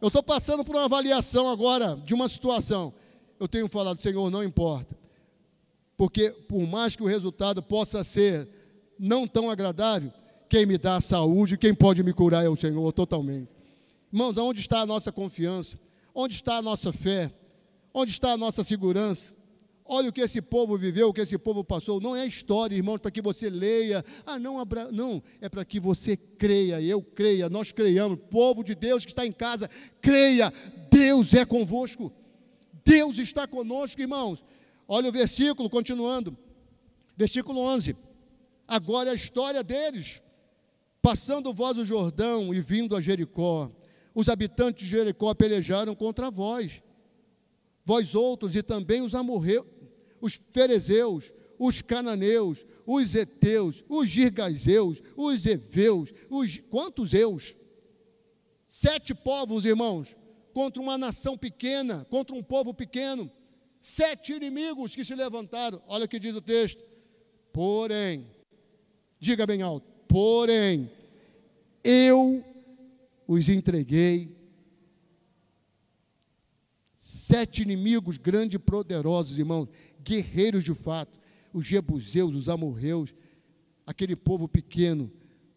[0.00, 2.92] Eu estou passando por uma avaliação agora de uma situação.
[3.38, 4.98] Eu tenho falado, Senhor, não importa.
[5.96, 8.48] Porque por mais que o resultado possa ser
[8.98, 10.12] não tão agradável,
[10.48, 13.48] quem me dá a saúde, quem pode me curar é o Senhor totalmente.
[14.12, 15.78] Irmãos, aonde está a nossa confiança?
[16.12, 17.30] Onde está a nossa fé?
[17.92, 19.34] Onde está a nossa segurança?
[19.90, 21.98] Olha o que esse povo viveu, o que esse povo passou.
[21.98, 24.04] Não é história, irmãos, para que você leia.
[24.26, 24.92] Ah, não, Abra...
[24.92, 28.18] não, é para que você creia, eu creia, nós creiamos.
[28.30, 29.68] Povo de Deus que está em casa,
[30.02, 30.52] creia.
[30.90, 32.12] Deus é convosco.
[32.84, 34.44] Deus está conosco, irmãos.
[34.86, 36.36] Olha o versículo, continuando.
[37.16, 37.96] Versículo 11.
[38.66, 40.20] Agora é a história deles.
[41.00, 43.70] Passando vós o Jordão e vindo a Jericó,
[44.14, 46.82] os habitantes de Jericó pelejaram contra vós.
[47.88, 49.64] Vós outros e também os amorreus,
[50.20, 57.56] os ferezeus, os cananeus, os heteus, os girgazeus, os eveus, os quantos eus?
[58.66, 60.14] Sete povos, irmãos,
[60.52, 63.32] contra uma nação pequena, contra um povo pequeno.
[63.80, 65.82] Sete inimigos que se levantaram.
[65.88, 66.84] Olha o que diz o texto.
[67.54, 68.26] Porém,
[69.18, 70.92] diga bem alto, porém,
[71.82, 72.44] eu
[73.26, 74.37] os entreguei.
[77.28, 79.68] Sete inimigos grandes e poderosos, irmãos,
[80.02, 81.18] guerreiros de fato,
[81.52, 83.14] os jebuseus, os amorreus,
[83.86, 85.12] aquele povo pequeno,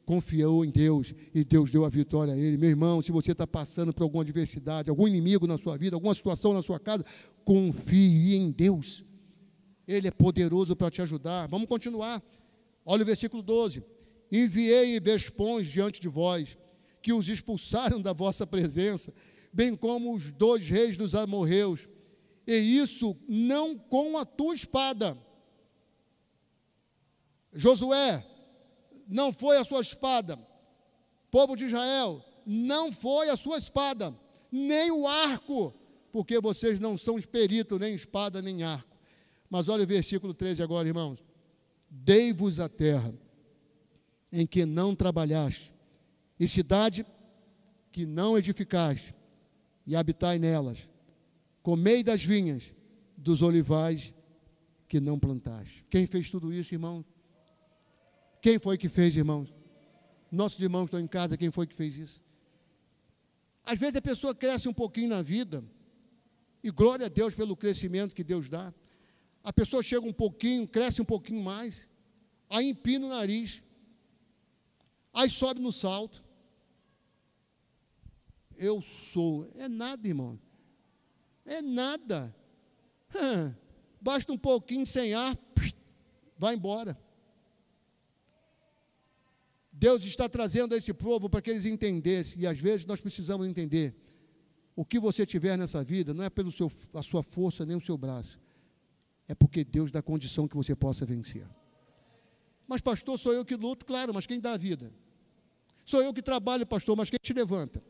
[0.05, 2.57] confiou em Deus e Deus deu a vitória a ele.
[2.57, 6.13] Meu irmão, se você está passando por alguma adversidade, algum inimigo na sua vida, alguma
[6.13, 7.05] situação na sua casa,
[7.45, 9.05] confie em Deus.
[9.87, 11.47] Ele é poderoso para te ajudar.
[11.47, 12.21] Vamos continuar.
[12.83, 13.81] Olha o versículo 12.
[14.29, 16.57] Enviei vespões diante de vós,
[17.01, 19.13] que os expulsaram da vossa presença,
[19.53, 21.87] bem como os dois reis dos amorreus,
[22.45, 25.17] e isso não com a tua espada.
[27.53, 28.25] Josué,
[29.07, 30.39] não foi a sua espada.
[31.29, 34.15] Povo de Israel, não foi a sua espada,
[34.51, 35.73] nem o arco,
[36.11, 38.97] porque vocês não são esperitos, nem espada, nem arco.
[39.49, 41.23] Mas olha o versículo 13 agora, irmãos.
[41.89, 43.13] Dei-vos a terra
[44.31, 45.73] em que não trabalhaste,
[46.39, 47.05] e cidade
[47.91, 49.13] que não edificaste,
[49.85, 50.89] e habitai nelas.
[51.61, 52.73] Comei das vinhas,
[53.17, 54.13] dos olivais
[54.87, 55.85] que não plantaste.
[55.89, 57.05] Quem fez tudo isso, irmão?
[58.41, 59.53] Quem foi que fez, irmãos?
[60.31, 62.23] Nossos irmãos estão em casa, quem foi que fez isso?
[63.63, 65.63] Às vezes a pessoa cresce um pouquinho na vida,
[66.63, 68.73] e glória a Deus pelo crescimento que Deus dá.
[69.43, 71.87] A pessoa chega um pouquinho, cresce um pouquinho mais,
[72.49, 73.61] aí empina o nariz,
[75.13, 76.23] Aí sobe no salto.
[78.61, 79.51] Eu sou.
[79.55, 80.39] É nada, irmão.
[81.43, 82.33] É nada.
[83.99, 85.35] Basta um pouquinho sem ar,
[86.37, 86.95] vai embora.
[89.73, 93.47] Deus está trazendo a esse povo para que eles entendessem, e às vezes nós precisamos
[93.47, 93.95] entender.
[94.75, 98.39] O que você tiver nessa vida não é pela sua força nem o seu braço,
[99.27, 101.47] é porque Deus dá condição que você possa vencer.
[102.67, 104.93] Mas, pastor, sou eu que luto, claro, mas quem dá a vida?
[105.83, 107.83] Sou eu que trabalho, pastor, mas quem te levanta?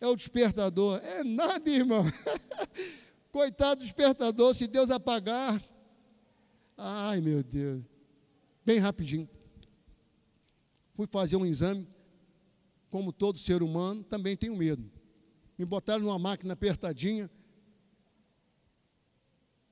[0.00, 1.00] É o despertador.
[1.02, 2.04] É nada, irmão.
[3.30, 5.62] Coitado do despertador, se Deus apagar.
[6.76, 7.82] Ai, meu Deus.
[8.64, 9.28] Bem rapidinho.
[10.94, 11.86] Fui fazer um exame.
[12.90, 14.90] Como todo ser humano, também tenho medo.
[15.58, 17.30] Me botaram numa máquina apertadinha.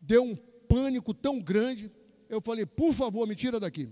[0.00, 1.90] Deu um pânico tão grande.
[2.28, 3.88] Eu falei, por favor, me tira daqui.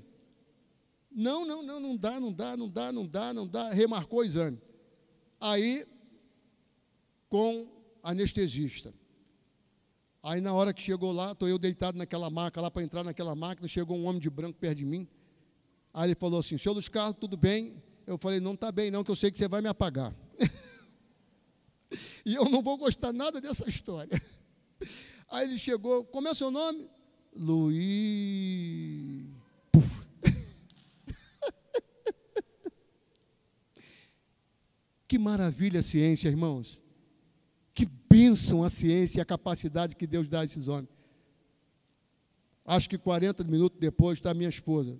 [1.10, 3.70] Não, não, não, não dá, não dá, não dá, não dá, não dá.
[3.70, 4.60] Remarcou o exame.
[5.40, 5.86] Aí,
[7.34, 7.66] com
[8.00, 8.94] anestesista.
[10.22, 13.34] Aí, na hora que chegou lá, estou eu deitado naquela maca, lá para entrar naquela
[13.34, 15.08] máquina, chegou um homem de branco perto de mim.
[15.92, 17.82] Aí ele falou assim: Senhor dos Carlos, tudo bem?
[18.06, 20.14] Eu falei: Não está bem, não, que eu sei que você vai me apagar.
[22.24, 24.16] e eu não vou gostar nada dessa história.
[25.28, 26.88] Aí ele chegou: Como é o seu nome?
[27.34, 29.26] Luiz.
[29.72, 30.04] Puf.
[35.08, 36.83] Que maravilha a ciência, irmãos.
[37.74, 40.88] Que bênção a ciência e a capacidade que Deus dá a esses homens.
[42.64, 44.96] Acho que 40 minutos depois está minha esposa.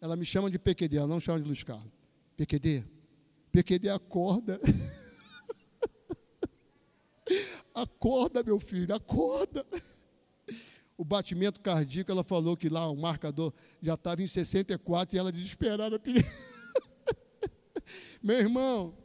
[0.00, 1.92] Ela me chama de PQD, ela não chama de Luiz Carlos.
[2.36, 2.84] PQD,
[3.52, 4.60] PQD acorda.
[7.74, 9.64] acorda, meu filho, acorda.
[10.96, 15.30] O batimento cardíaco, ela falou que lá o marcador já estava em 64 e ela
[15.30, 16.00] desesperada.
[18.22, 18.96] meu irmão,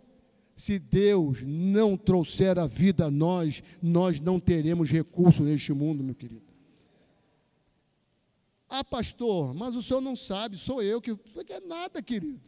[0.59, 6.13] se Deus não trouxer a vida a nós, nós não teremos recurso neste mundo, meu
[6.13, 6.43] querido.
[8.67, 11.15] Ah, pastor, mas o senhor não sabe, sou eu que.
[11.15, 12.41] Que é nada, querido.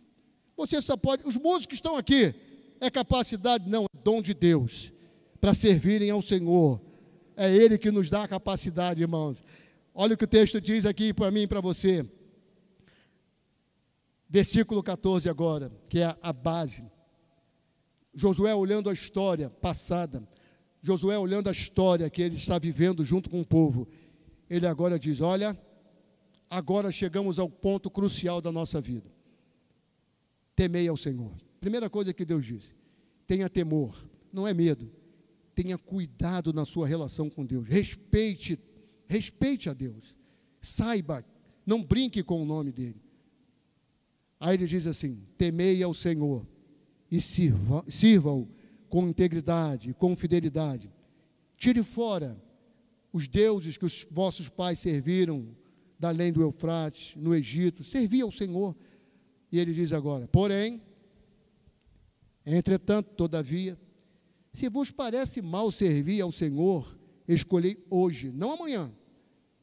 [0.57, 1.25] Você só pode.
[1.25, 2.35] Os músicos que estão aqui,
[2.81, 3.69] é capacidade?
[3.69, 4.91] Não, é dom de Deus,
[5.39, 6.81] para servirem ao Senhor.
[7.37, 9.41] É Ele que nos dá a capacidade, irmãos.
[9.95, 12.05] Olha o que o texto diz aqui para mim e para você.
[14.29, 16.83] Versículo 14 agora, que é a base.
[18.13, 20.27] Josué olhando a história passada,
[20.81, 23.87] Josué olhando a história que ele está vivendo junto com o povo,
[24.49, 25.57] ele agora diz: Olha,
[26.49, 29.09] agora chegamos ao ponto crucial da nossa vida.
[30.55, 31.31] Temei ao Senhor.
[31.59, 32.73] Primeira coisa que Deus disse:
[33.25, 33.95] tenha temor,
[34.33, 34.91] não é medo.
[35.55, 37.67] Tenha cuidado na sua relação com Deus.
[37.67, 38.59] Respeite,
[39.07, 40.15] respeite a Deus.
[40.59, 41.23] Saiba,
[41.65, 43.01] não brinque com o nome dele.
[44.39, 46.45] Aí ele diz assim: temei ao Senhor
[47.11, 48.31] e sirva-o sirva
[48.87, 50.91] com integridade, com fidelidade.
[51.57, 52.41] Tire fora
[53.13, 55.55] os deuses que os vossos pais serviram
[55.99, 58.75] da além do Eufrates, no Egito, servia ao Senhor.
[59.51, 60.81] E ele diz agora: porém,
[62.45, 63.77] entretanto, todavia,
[64.53, 66.97] se vos parece mal servir ao Senhor,
[67.27, 68.91] escolhei hoje, não amanhã.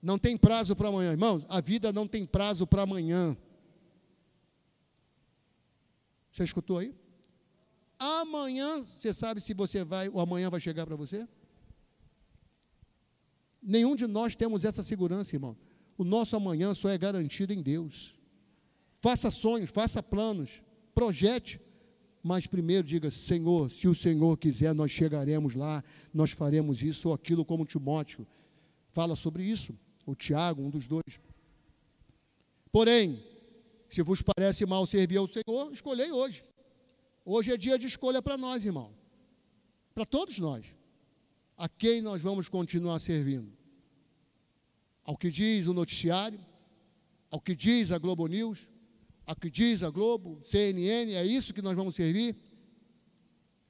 [0.01, 1.45] Não tem prazo para amanhã, irmãos.
[1.49, 3.37] A vida não tem prazo para amanhã.
[6.31, 6.95] Você escutou aí?
[7.99, 11.27] Amanhã, você sabe se você vai, o amanhã vai chegar para você?
[13.61, 15.57] Nenhum de nós temos essa segurança, irmão.
[15.97, 18.15] O nosso amanhã só é garantido em Deus.
[19.01, 20.63] Faça sonhos, faça planos,
[20.95, 21.61] projete,
[22.23, 25.83] mas primeiro diga: Senhor, se o Senhor quiser, nós chegaremos lá,
[26.15, 28.27] nós faremos isso ou aquilo, como Timóteo
[28.91, 31.21] fala sobre isso, o Tiago, um dos dois.
[32.73, 33.23] Porém,
[33.89, 36.45] se vos parece mal servir ao Senhor, escolhei hoje.
[37.35, 38.91] Hoje é dia de escolha para nós, irmão.
[39.95, 40.65] Para todos nós.
[41.57, 43.59] A quem nós vamos continuar servindo?
[45.09, 46.39] ao que diz o noticiário,
[47.31, 48.69] ao que diz a Globo News,
[49.25, 52.37] ao que diz a Globo, CNN, é isso que nós vamos servir?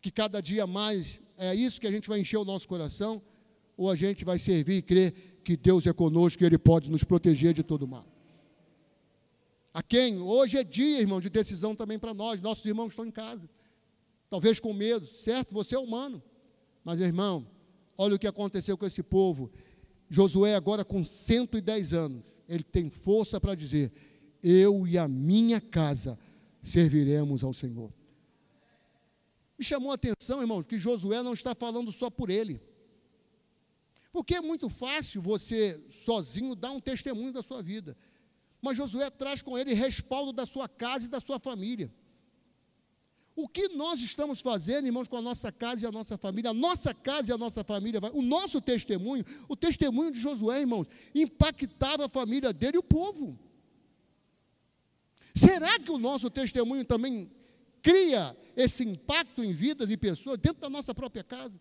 [0.01, 3.23] Que cada dia mais é isso que a gente vai encher o nosso coração?
[3.77, 7.05] Ou a gente vai servir e crer que Deus é conosco e Ele pode nos
[7.05, 8.05] proteger de todo mal?
[9.79, 10.21] A quem?
[10.21, 12.41] Hoje é dia, irmão, de decisão também para nós.
[12.41, 13.49] Nossos irmãos estão em casa,
[14.29, 15.55] talvez com medo, certo?
[15.55, 16.21] Você é humano,
[16.83, 17.47] mas irmão,
[17.97, 19.53] olha o que aconteceu com esse povo.
[20.11, 23.93] Josué, agora com 110 anos, ele tem força para dizer:
[24.43, 26.19] Eu e a minha casa
[26.61, 27.95] serviremos ao Senhor.
[29.57, 32.61] Me chamou a atenção, irmãos, que Josué não está falando só por ele.
[34.11, 37.97] Porque é muito fácil você, sozinho, dar um testemunho da sua vida.
[38.61, 41.93] Mas Josué traz com ele respaldo da sua casa e da sua família.
[43.37, 46.51] O que nós estamos fazendo, irmãos, com a nossa casa e a nossa família?
[46.51, 50.89] A nossa casa e a nossa família, o nosso testemunho, o testemunho de Josué, irmãos,
[51.15, 53.39] impactava a família dele e o povo.
[55.33, 57.31] Será que o nosso testemunho também
[57.81, 61.61] cria esse impacto em vidas de pessoas dentro da nossa própria casa?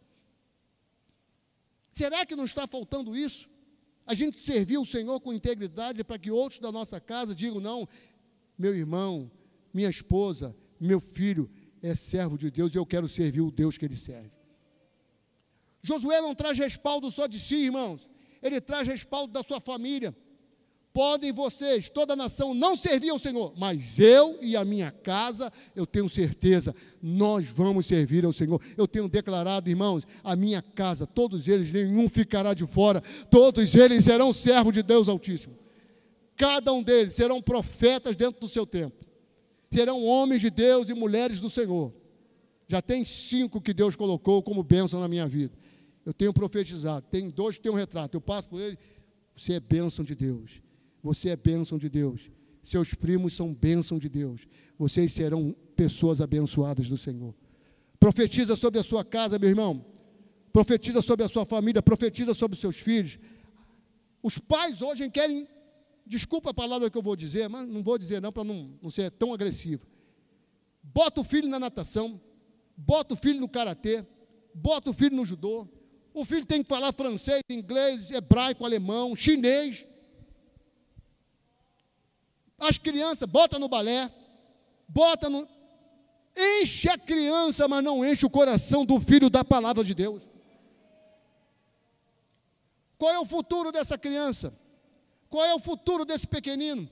[1.92, 3.48] Será que não está faltando isso?
[4.08, 7.88] A gente servir o Senhor com integridade para que outros da nossa casa digam: não,
[8.58, 9.30] meu irmão,
[9.74, 11.50] minha esposa, meu filho,
[11.84, 14.32] é servo de Deus e eu quero servir o Deus que ele serve.
[15.82, 18.08] Josué não traz respaldo só de si, irmãos,
[18.42, 20.16] ele traz respaldo da sua família.
[20.98, 25.54] Podem vocês, toda a nação, não servir ao Senhor, mas eu e a minha casa,
[25.76, 28.60] eu tenho certeza, nós vamos servir ao Senhor.
[28.76, 34.06] Eu tenho declarado, irmãos, a minha casa, todos eles, nenhum ficará de fora, todos eles
[34.06, 35.56] serão servos de Deus Altíssimo.
[36.36, 39.06] Cada um deles serão profetas dentro do seu tempo
[39.72, 41.94] serão homens de Deus e mulheres do Senhor.
[42.68, 45.56] Já tem cinco que Deus colocou como bênção na minha vida.
[46.04, 47.06] Eu tenho profetizado.
[47.12, 48.16] Tem dois que tem um retrato.
[48.16, 48.80] Eu passo por ele.
[49.36, 50.66] Você é bênção de Deus.
[51.02, 52.30] Você é bênção de Deus.
[52.64, 54.42] Seus primos são bênção de Deus.
[54.78, 57.34] Vocês serão pessoas abençoadas do Senhor.
[58.00, 59.86] Profetiza sobre a sua casa, meu irmão.
[60.52, 61.82] Profetiza sobre a sua família.
[61.82, 63.18] Profetiza sobre os seus filhos.
[64.22, 65.48] Os pais hoje querem
[66.06, 68.90] desculpa a palavra que eu vou dizer, mas não vou dizer não para não, não
[68.90, 69.86] ser tão agressivo.
[70.82, 72.20] Bota o filho na natação,
[72.76, 74.06] bota o filho no karatê,
[74.54, 75.68] bota o filho no judô.
[76.14, 79.86] O filho tem que falar francês, inglês, hebraico, alemão, chinês.
[82.60, 84.12] As crianças, bota no balé,
[84.88, 85.48] bota no.
[86.36, 90.24] Enche a criança, mas não enche o coração do filho da palavra de Deus.
[92.98, 94.54] Qual é o futuro dessa criança?
[95.30, 96.90] Qual é o futuro desse pequenino?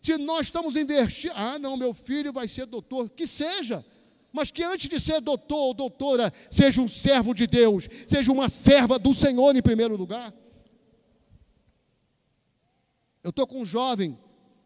[0.00, 3.84] Se nós estamos investindo, ah, não, meu filho vai ser doutor, que seja,
[4.32, 8.48] mas que antes de ser doutor ou doutora, seja um servo de Deus, seja uma
[8.48, 10.32] serva do Senhor em primeiro lugar.
[13.22, 14.16] Eu estou com um jovem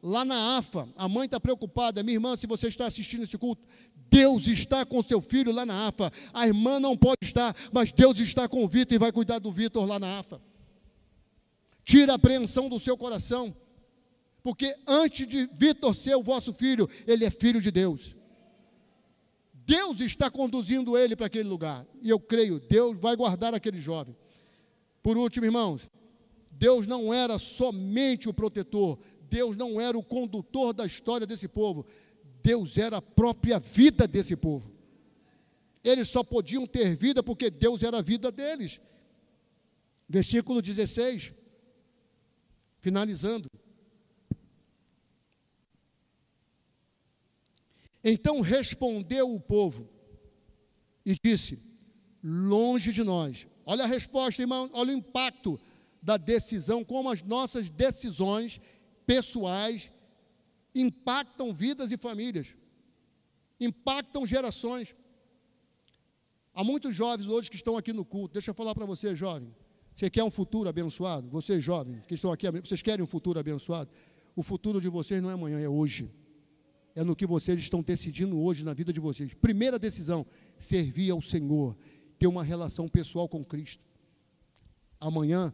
[0.03, 3.63] lá na AFA, a mãe está preocupada, minha irmã, se você está assistindo esse culto,
[4.11, 8.19] Deus está com seu filho lá na AFA, a irmã não pode estar, mas Deus
[8.19, 10.43] está com o Vitor e vai cuidar do Vitor lá na AFA.
[11.85, 13.57] Tira a apreensão do seu coração,
[14.43, 18.17] porque antes de Vitor ser o vosso filho, ele é filho de Deus.
[19.65, 24.17] Deus está conduzindo ele para aquele lugar, e eu creio, Deus vai guardar aquele jovem.
[25.01, 25.89] Por último, irmãos,
[26.51, 28.99] Deus não era somente o protetor,
[29.33, 31.87] Deus não era o condutor da história desse povo,
[32.43, 34.71] Deus era a própria vida desse povo.
[35.83, 38.79] Eles só podiam ter vida porque Deus era a vida deles.
[40.07, 41.33] Versículo 16,
[42.79, 43.49] finalizando.
[48.05, 49.89] Então respondeu o povo
[51.07, 51.59] e disse:
[52.23, 53.47] Longe de nós.
[53.65, 55.59] Olha a resposta, irmão, olha o impacto
[56.03, 58.61] da decisão, como as nossas decisões
[59.07, 59.91] pessoais
[60.75, 62.57] impactam vidas e famílias,
[63.61, 64.97] impactam gerações.
[66.55, 68.35] Há muitos jovens hoje que estão aqui no culto.
[68.35, 69.55] Deixa eu falar para você, jovem.
[69.95, 71.29] Você quer um futuro abençoado?
[71.29, 73.91] Vocês, jovens, que estão aqui, vocês querem um futuro abençoado?
[74.35, 76.11] O futuro de vocês não é amanhã, é hoje.
[76.95, 79.33] É no que vocês estão decidindo hoje na vida de vocês.
[79.35, 80.27] Primeira decisão:
[80.57, 81.77] servir ao Senhor,
[82.19, 83.85] ter uma relação pessoal com Cristo.
[85.01, 85.53] Amanhã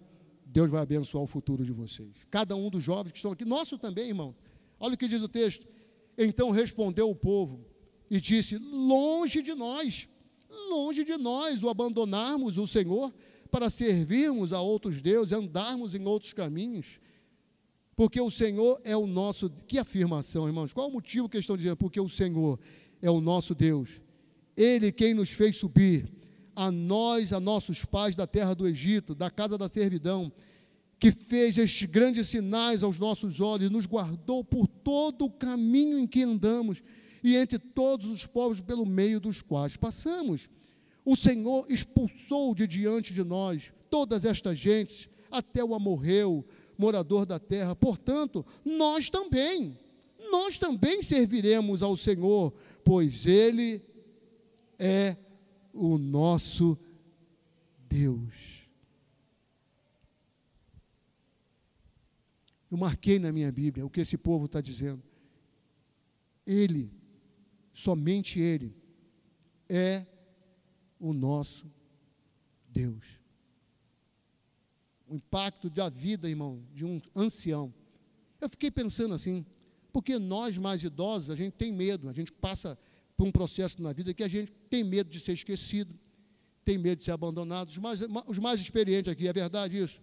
[0.50, 2.10] Deus vai abençoar o futuro de vocês.
[2.30, 4.34] Cada um dos jovens que estão aqui, nosso também, irmão.
[4.80, 5.66] Olha o que diz o texto.
[6.16, 7.64] Então respondeu o povo
[8.10, 10.08] e disse: Longe de nós,
[10.70, 13.12] longe de nós o abandonarmos o Senhor
[13.50, 16.98] para servirmos a outros deuses, andarmos em outros caminhos.
[17.94, 19.50] Porque o Senhor é o nosso.
[19.66, 20.72] Que afirmação, irmãos?
[20.72, 21.76] Qual o motivo que eles estão dizendo?
[21.76, 22.58] Porque o Senhor
[23.02, 24.00] é o nosso Deus.
[24.56, 26.17] Ele quem nos fez subir
[26.58, 30.32] a nós, a nossos pais da terra do Egito, da casa da servidão,
[30.98, 36.04] que fez estes grandes sinais aos nossos olhos, nos guardou por todo o caminho em
[36.04, 36.82] que andamos
[37.22, 40.48] e entre todos os povos pelo meio dos quais passamos.
[41.04, 46.44] O Senhor expulsou de diante de nós todas estas gentes, até o amorreu,
[46.76, 47.76] morador da terra.
[47.76, 49.78] Portanto, nós também,
[50.28, 52.52] nós também serviremos ao Senhor,
[52.82, 53.80] pois Ele
[54.76, 55.16] é
[55.78, 56.76] o nosso
[57.88, 58.34] Deus.
[62.70, 65.02] Eu marquei na minha Bíblia o que esse povo está dizendo.
[66.44, 66.92] Ele,
[67.72, 68.74] somente Ele,
[69.68, 70.04] é
[70.98, 71.70] o nosso
[72.68, 73.20] Deus.
[75.06, 77.72] O impacto da vida, irmão, de um ancião.
[78.40, 79.46] Eu fiquei pensando assim,
[79.92, 82.78] porque nós mais idosos, a gente tem medo, a gente passa
[83.18, 85.92] por um processo na vida que a gente tem medo de ser esquecido,
[86.64, 87.68] tem medo de ser abandonado.
[87.68, 90.00] Os mais, os mais experientes aqui, é verdade isso?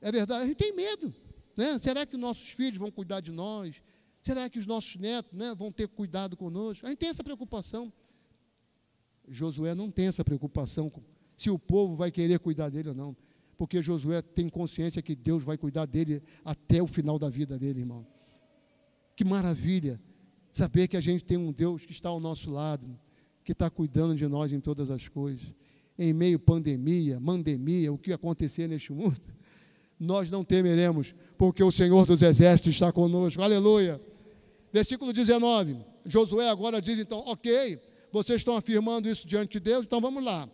[0.00, 1.12] É verdade, a gente tem medo.
[1.56, 1.80] Né?
[1.80, 3.82] Será que nossos filhos vão cuidar de nós?
[4.22, 6.86] Será que os nossos netos né, vão ter cuidado conosco?
[6.86, 7.92] A gente tem essa preocupação.
[9.28, 11.02] Josué não tem essa preocupação com
[11.36, 13.16] se o povo vai querer cuidar dele ou não,
[13.58, 17.80] porque Josué tem consciência que Deus vai cuidar dele até o final da vida dele,
[17.80, 18.06] irmão.
[19.16, 20.00] Que maravilha!
[20.52, 22.86] Saber que a gente tem um Deus que está ao nosso lado,
[23.42, 25.42] que está cuidando de nós em todas as coisas.
[25.98, 29.20] Em meio pandemia, mandemia, o que acontecer neste mundo,
[29.98, 33.40] nós não temeremos, porque o Senhor dos Exércitos está conosco.
[33.40, 34.00] Aleluia.
[34.70, 35.78] Versículo 19.
[36.04, 37.80] Josué agora diz então: Ok,
[38.10, 40.48] vocês estão afirmando isso diante de Deus, então vamos lá.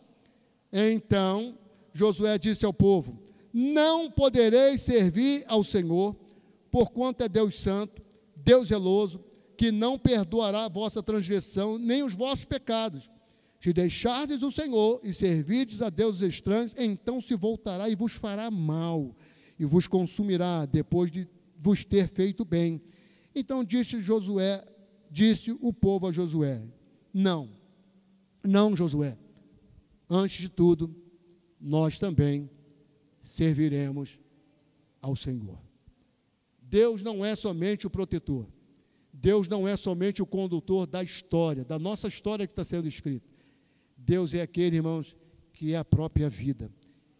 [0.73, 1.59] Então
[1.93, 3.19] Josué disse ao povo:
[3.53, 6.15] Não podereis servir ao Senhor,
[6.71, 8.01] porquanto é Deus santo,
[8.37, 9.21] Deus zeloso,
[9.59, 13.11] que não perdoará a vossa transgressão, nem os vossos pecados.
[13.61, 18.53] Se deixardes o Senhor e servirdes a deuses estranhos, então se voltará e vos fará
[18.53, 19.17] mal,
[19.59, 21.27] e vos consumirá depois de
[21.59, 22.81] vos ter feito bem.
[23.35, 24.65] Então disse Josué,
[25.11, 26.63] disse o povo a Josué:
[27.13, 27.51] Não,
[28.45, 29.19] não, Josué.
[30.09, 30.95] Antes de tudo,
[31.61, 32.49] nós também
[33.21, 34.21] serviremos
[35.03, 35.59] ao Senhor.
[36.63, 38.47] Deus não é somente o protetor.
[39.21, 43.29] Deus não é somente o condutor da história, da nossa história que está sendo escrita.
[43.97, 45.17] Deus é aquele, irmãos,
[45.53, 46.71] que é a própria vida.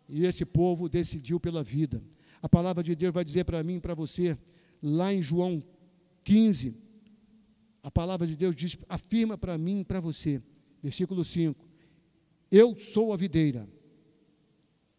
[0.09, 2.01] E esse povo decidiu pela vida.
[2.41, 4.39] A palavra de Deus vai dizer para mim e para você,
[4.81, 5.63] lá em João
[6.23, 6.77] 15,
[7.83, 10.41] a palavra de Deus diz, afirma para mim e para você,
[10.81, 11.67] versículo 5:
[12.49, 13.69] Eu sou a videira.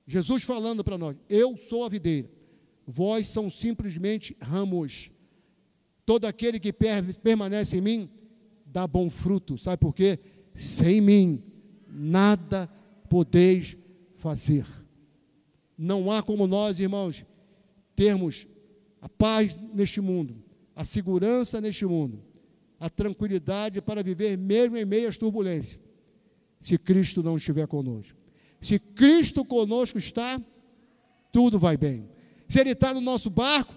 [0.05, 2.29] Jesus falando para nós: Eu sou a videira,
[2.85, 5.11] vós são simplesmente ramos.
[6.09, 8.09] Todo aquele que permanece em mim
[8.65, 9.59] dá bom fruto.
[9.59, 10.17] Sabe por quê?
[10.55, 11.43] Sem mim
[11.87, 12.67] nada
[13.07, 13.77] podeis
[14.15, 14.65] fazer.
[15.77, 17.23] Não há como nós, irmãos,
[17.95, 18.47] termos
[18.99, 20.43] a paz neste mundo,
[20.75, 22.23] a segurança neste mundo,
[22.79, 25.79] a tranquilidade para viver mesmo em meio às turbulências,
[26.59, 28.17] se Cristo não estiver conosco.
[28.59, 30.41] Se Cristo conosco está,
[31.31, 32.09] tudo vai bem.
[32.47, 33.75] Se Ele está no nosso barco,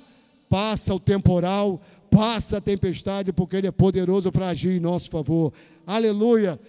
[0.49, 1.79] passa o temporal,
[2.13, 5.51] passa a tempestade, porque Ele é poderoso para agir em nosso favor.
[5.87, 6.61] Aleluia.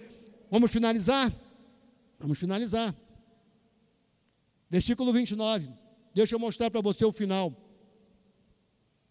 [0.50, 1.30] Vamos finalizar?
[2.18, 2.94] Vamos finalizar.
[4.70, 5.70] Versículo 29.
[6.14, 7.54] Deixa eu mostrar para você o final.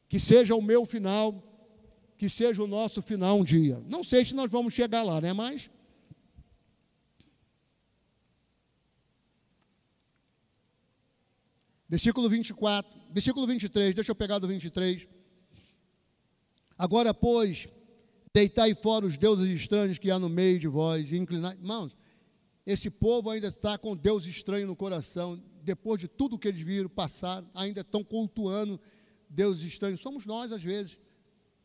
[0.09, 1.43] Que seja o meu final,
[2.17, 3.79] que seja o nosso final um dia.
[3.88, 5.34] Não sei se nós vamos chegar lá, né?
[5.34, 5.69] Mas.
[11.88, 15.07] Versículo 24, versículo 23, deixa eu pegar do 23.
[16.78, 17.67] Agora, pois,
[18.34, 21.53] deitai fora os deuses estranhos que há no meio de vós, e inclinai.
[21.53, 21.95] Irmãos,
[22.65, 26.89] esse povo ainda está com Deus estranho no coração, depois de tudo que eles viram
[26.89, 28.80] passar, ainda estão cultuando
[29.30, 30.01] deuses estranhos.
[30.01, 30.97] Somos nós, às vezes,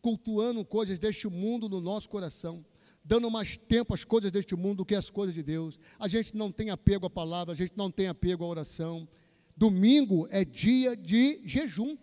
[0.01, 2.65] cultuando coisas deste mundo no nosso coração,
[3.05, 5.79] dando mais tempo às coisas deste mundo do que às coisas de Deus.
[5.99, 9.09] A gente não tem apego à palavra, a gente não tem apego à oração.
[9.57, 11.97] Domingo é dia de jejum.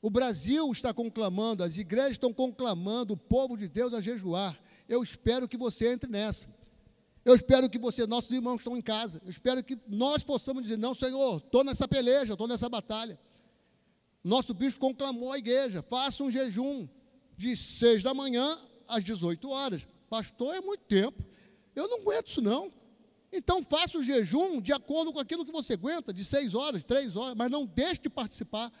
[0.00, 4.56] O Brasil está conclamando, as igrejas estão conclamando o povo de Deus a jejuar.
[4.88, 6.48] Eu espero que você entre nessa.
[7.24, 10.78] Eu espero que você, nossos irmãos estão em casa, eu espero que nós possamos dizer:
[10.78, 13.18] não, Senhor, estou nessa peleja, estou nessa batalha.
[14.22, 16.88] Nosso bispo conclamou a igreja: faça um jejum
[17.36, 19.86] de 6 da manhã às 18 horas.
[20.08, 21.22] Pastor, é muito tempo.
[21.74, 22.72] Eu não aguento isso, não.
[23.32, 27.14] Então faça o jejum de acordo com aquilo que você aguenta, de 6 horas, 3
[27.14, 28.72] horas, mas não deixe de participar.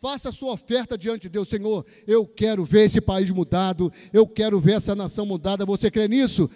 [0.00, 1.84] Faça sua oferta diante de Deus, Senhor.
[2.06, 5.66] Eu quero ver esse país mudado, eu quero ver essa nação mudada.
[5.66, 6.48] Você crê nisso?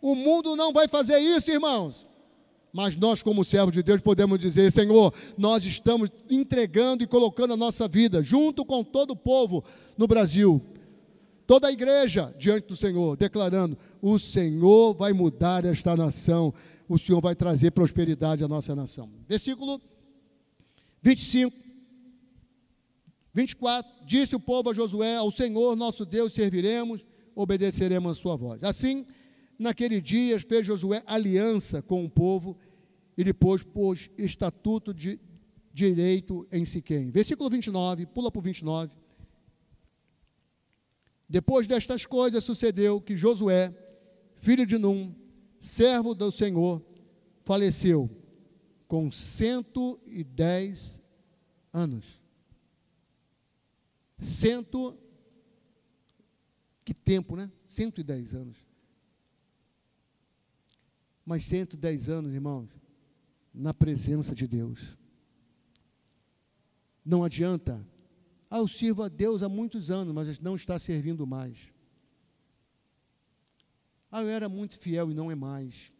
[0.00, 2.06] O mundo não vai fazer isso, irmãos.
[2.72, 7.56] Mas nós, como servos de Deus, podemos dizer: Senhor, nós estamos entregando e colocando a
[7.56, 9.64] nossa vida, junto com todo o povo
[9.98, 10.62] no Brasil,
[11.44, 16.54] toda a igreja diante do Senhor, declarando: o Senhor vai mudar esta nação,
[16.88, 19.10] o Senhor vai trazer prosperidade à nossa nação.
[19.28, 19.80] Versículo
[21.02, 21.71] 25.
[23.34, 27.04] 24: Disse o povo a Josué: Ao Senhor nosso Deus serviremos,
[27.34, 28.62] obedeceremos a sua voz.
[28.62, 29.06] Assim,
[29.62, 32.58] Naquele dia fez Josué aliança com o povo
[33.16, 35.20] e depois pôs estatuto de
[35.72, 37.12] direito em Siquém.
[37.12, 38.96] Versículo 29, pula para o 29.
[41.28, 43.72] Depois destas coisas sucedeu que Josué,
[44.34, 45.14] filho de Num,
[45.60, 46.82] servo do Senhor,
[47.44, 48.10] faleceu
[48.88, 51.00] com 110
[51.72, 52.21] anos.
[54.22, 54.96] Cento,
[56.84, 57.50] que tempo, né?
[57.66, 58.56] 110 anos.
[61.24, 62.70] Mas 110 anos, irmãos,
[63.52, 64.96] na presença de Deus.
[67.04, 67.84] Não adianta.
[68.48, 71.72] Ah, eu sirvo a Deus há muitos anos, mas não está servindo mais.
[74.10, 75.92] Ah, eu era muito fiel e não é mais.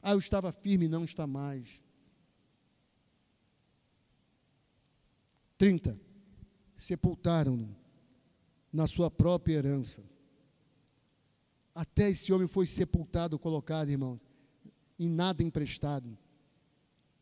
[0.00, 1.68] Ah, eu estava firme e não está mais.
[5.58, 6.03] 30.
[6.84, 7.74] Sepultaram-no
[8.70, 10.02] na sua própria herança.
[11.74, 14.20] Até esse homem foi sepultado, colocado, irmãos,
[14.98, 16.14] em nada emprestado.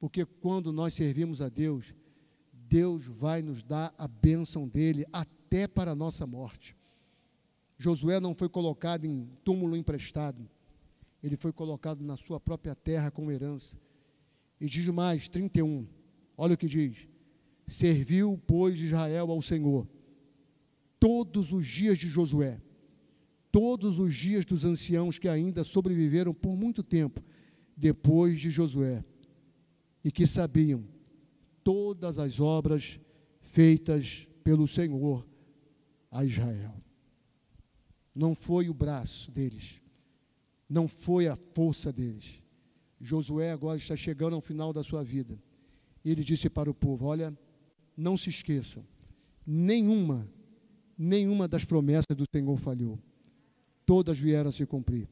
[0.00, 1.94] Porque quando nós servimos a Deus,
[2.52, 6.76] Deus vai nos dar a bênção dele até para a nossa morte.
[7.78, 10.50] Josué não foi colocado em túmulo emprestado,
[11.22, 13.78] ele foi colocado na sua própria terra como herança.
[14.60, 15.86] E diz mais, 31,
[16.36, 17.11] olha o que diz:
[17.66, 19.86] Serviu, pois, Israel ao Senhor
[21.02, 22.62] todos os dias de Josué,
[23.50, 27.20] todos os dias dos anciãos que ainda sobreviveram por muito tempo,
[27.76, 29.04] depois de Josué,
[30.04, 30.84] e que sabiam
[31.64, 33.00] todas as obras
[33.40, 35.26] feitas pelo Senhor
[36.08, 36.80] a Israel.
[38.14, 39.80] Não foi o braço deles,
[40.68, 42.40] não foi a força deles.
[43.00, 45.36] Josué agora está chegando ao final da sua vida.
[46.04, 47.36] E ele disse para o povo: Olha,
[48.02, 48.84] não se esqueçam,
[49.46, 50.28] nenhuma,
[50.98, 52.98] nenhuma das promessas do Senhor falhou.
[53.86, 55.08] Todas vieram a se cumprir.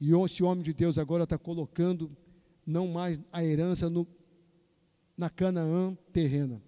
[0.00, 2.10] E esse homem de Deus agora está colocando
[2.64, 4.06] não mais a herança no,
[5.16, 6.62] na Canaã terrena.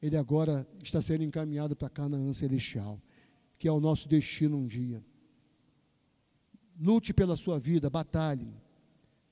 [0.00, 3.00] ele agora está sendo encaminhado para Canaã celestial,
[3.58, 5.04] que é o nosso destino um dia.
[6.78, 8.54] Lute pela sua vida, batalhe,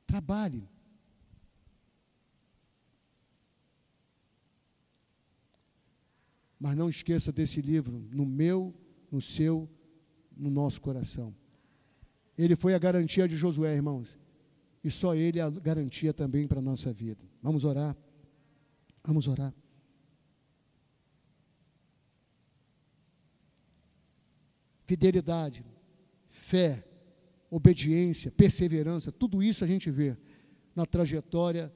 [0.06, 0.68] trabalhe.
[6.64, 8.74] Mas não esqueça desse livro, no meu,
[9.12, 9.68] no seu,
[10.34, 11.36] no nosso coração.
[12.38, 14.08] Ele foi a garantia de Josué, irmãos.
[14.82, 17.22] E só ele é a garantia também para a nossa vida.
[17.42, 17.94] Vamos orar.
[19.04, 19.52] Vamos orar.
[24.86, 25.62] Fidelidade,
[26.30, 26.82] fé,
[27.50, 30.16] obediência, perseverança, tudo isso a gente vê
[30.74, 31.70] na trajetória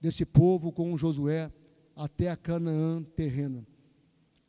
[0.00, 1.52] desse povo com Josué
[1.94, 3.66] até a Canaã terrena.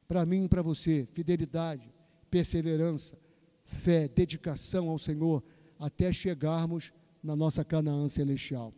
[0.08, 1.92] Para mim e para você, fidelidade,
[2.30, 3.18] perseverança,
[3.66, 5.44] fé, dedicação ao Senhor,
[5.78, 8.74] até chegarmos na nossa Canaã celestial,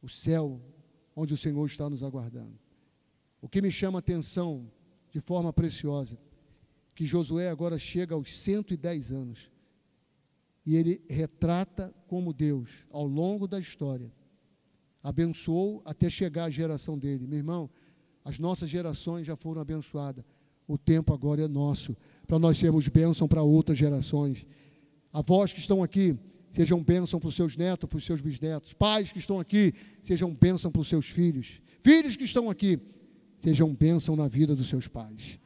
[0.00, 0.60] o céu
[1.14, 2.58] onde o Senhor está nos aguardando.
[3.40, 4.70] O que me chama a atenção
[5.10, 6.18] de forma preciosa,
[6.94, 9.50] que Josué agora chega aos 110 anos,
[10.64, 14.12] e ele retrata como Deus, ao longo da história,
[15.02, 17.26] abençoou até chegar à geração dele.
[17.26, 17.70] Meu irmão,
[18.24, 20.24] as nossas gerações já foram abençoadas.
[20.66, 21.96] O tempo agora é nosso,
[22.26, 24.46] para nós sermos bênção para outras gerações.
[25.12, 26.18] Avós que estão aqui,
[26.50, 28.72] sejam bênção para os seus netos, para os seus bisnetos.
[28.72, 31.60] Pais que estão aqui, sejam bênção para os seus filhos.
[31.82, 32.80] Filhos que estão aqui,
[33.38, 35.38] sejam bênção na vida dos seus pais.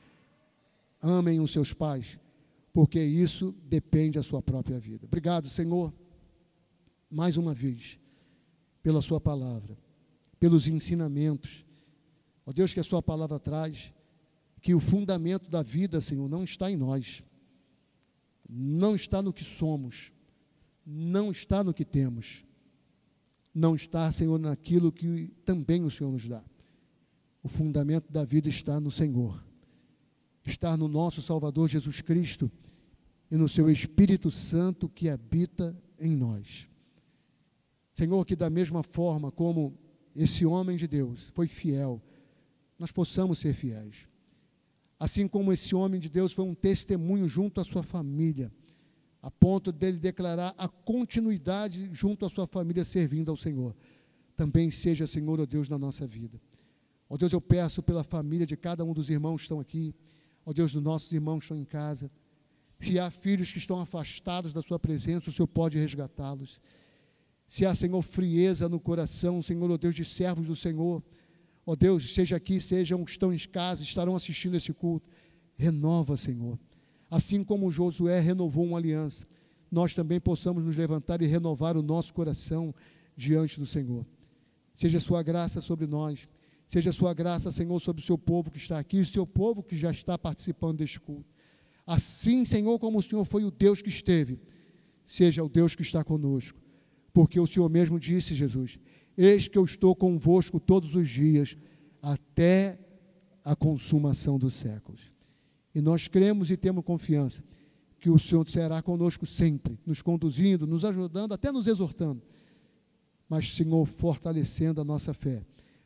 [1.03, 2.19] Amem os seus pais,
[2.73, 5.07] porque isso depende da sua própria vida.
[5.07, 5.93] Obrigado, Senhor,
[7.11, 7.99] mais uma vez,
[8.83, 9.77] pela Sua palavra,
[10.39, 11.65] pelos ensinamentos.
[12.47, 13.93] Ó Deus, que a Sua palavra traz,
[14.61, 17.23] que o fundamento da vida, Senhor, não está em nós,
[18.49, 20.13] não está no que somos,
[20.85, 22.45] não está no que temos,
[23.55, 26.43] não está, Senhor, naquilo que também o Senhor nos dá.
[27.43, 29.43] O fundamento da vida está no Senhor
[30.45, 32.51] estar no nosso Salvador Jesus Cristo
[33.31, 36.69] e no seu Espírito Santo que habita em nós.
[37.93, 39.79] Senhor, que da mesma forma como
[40.15, 42.03] esse homem de Deus foi fiel,
[42.79, 44.09] nós possamos ser fiéis.
[45.01, 48.53] Assim como esse homem de Deus foi um testemunho junto à sua família,
[49.21, 53.75] a ponto dele declarar a continuidade junto à sua família servindo ao Senhor.
[54.37, 56.41] Também seja, Senhor, ó Deus, na nossa vida.
[57.09, 59.95] Ó Deus, eu peço pela família de cada um dos irmãos que estão aqui,
[60.45, 62.11] Ó Deus, dos nossos irmãos que estão em casa.
[62.79, 66.61] Se há filhos que estão afastados da Sua presença, o Senhor pode resgatá-los.
[67.47, 71.03] Se há, Senhor, frieza no coração, Senhor, ó Deus, de servos do Senhor,
[71.71, 75.09] ó Deus, seja aqui, sejam que estão em casa, estarão assistindo esse culto,
[75.57, 76.59] renova, Senhor.
[77.11, 79.27] Assim como Josué renovou uma aliança,
[79.71, 82.75] nós também possamos nos levantar e renovar o nosso coração
[83.17, 84.07] diante do Senhor.
[84.75, 86.29] Seja Sua graça sobre nós
[86.71, 89.77] Seja sua graça, Senhor, sobre o seu povo que está aqui, o seu povo que
[89.77, 91.29] já está participando deste culto.
[91.85, 94.39] Assim, Senhor, como o Senhor foi o Deus que esteve,
[95.05, 96.57] seja o Deus que está conosco.
[97.13, 98.79] Porque o Senhor mesmo disse, Jesus:
[99.23, 101.55] Eis que eu estou convosco todos os dias,
[102.01, 102.79] até
[103.45, 105.13] a consumação dos séculos.
[105.75, 107.45] E nós cremos e temos confiança
[107.99, 112.23] que o Senhor será conosco sempre, nos conduzindo, nos ajudando, até nos exortando,
[113.29, 115.45] mas, Senhor, fortalecendo a nossa fé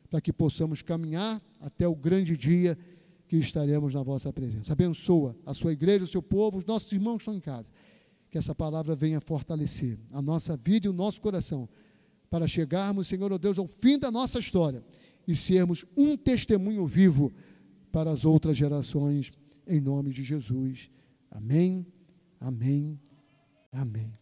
[0.09, 2.77] para que possamos caminhar até o grande dia
[3.27, 4.71] que estaremos na vossa presença.
[4.71, 7.69] Abençoa a sua igreja, o seu povo, os nossos irmãos que estão em casa.
[8.31, 11.67] Que essa palavra venha fortalecer a nossa vida e o nosso coração,
[12.29, 14.83] para chegarmos, Senhor oh Deus, ao fim da nossa história
[15.27, 17.33] e sermos um testemunho vivo
[17.91, 19.31] para as outras gerações,
[19.67, 20.91] em nome de Jesus.
[21.31, 21.85] Amém,
[22.39, 22.99] amém,
[23.71, 24.13] amém.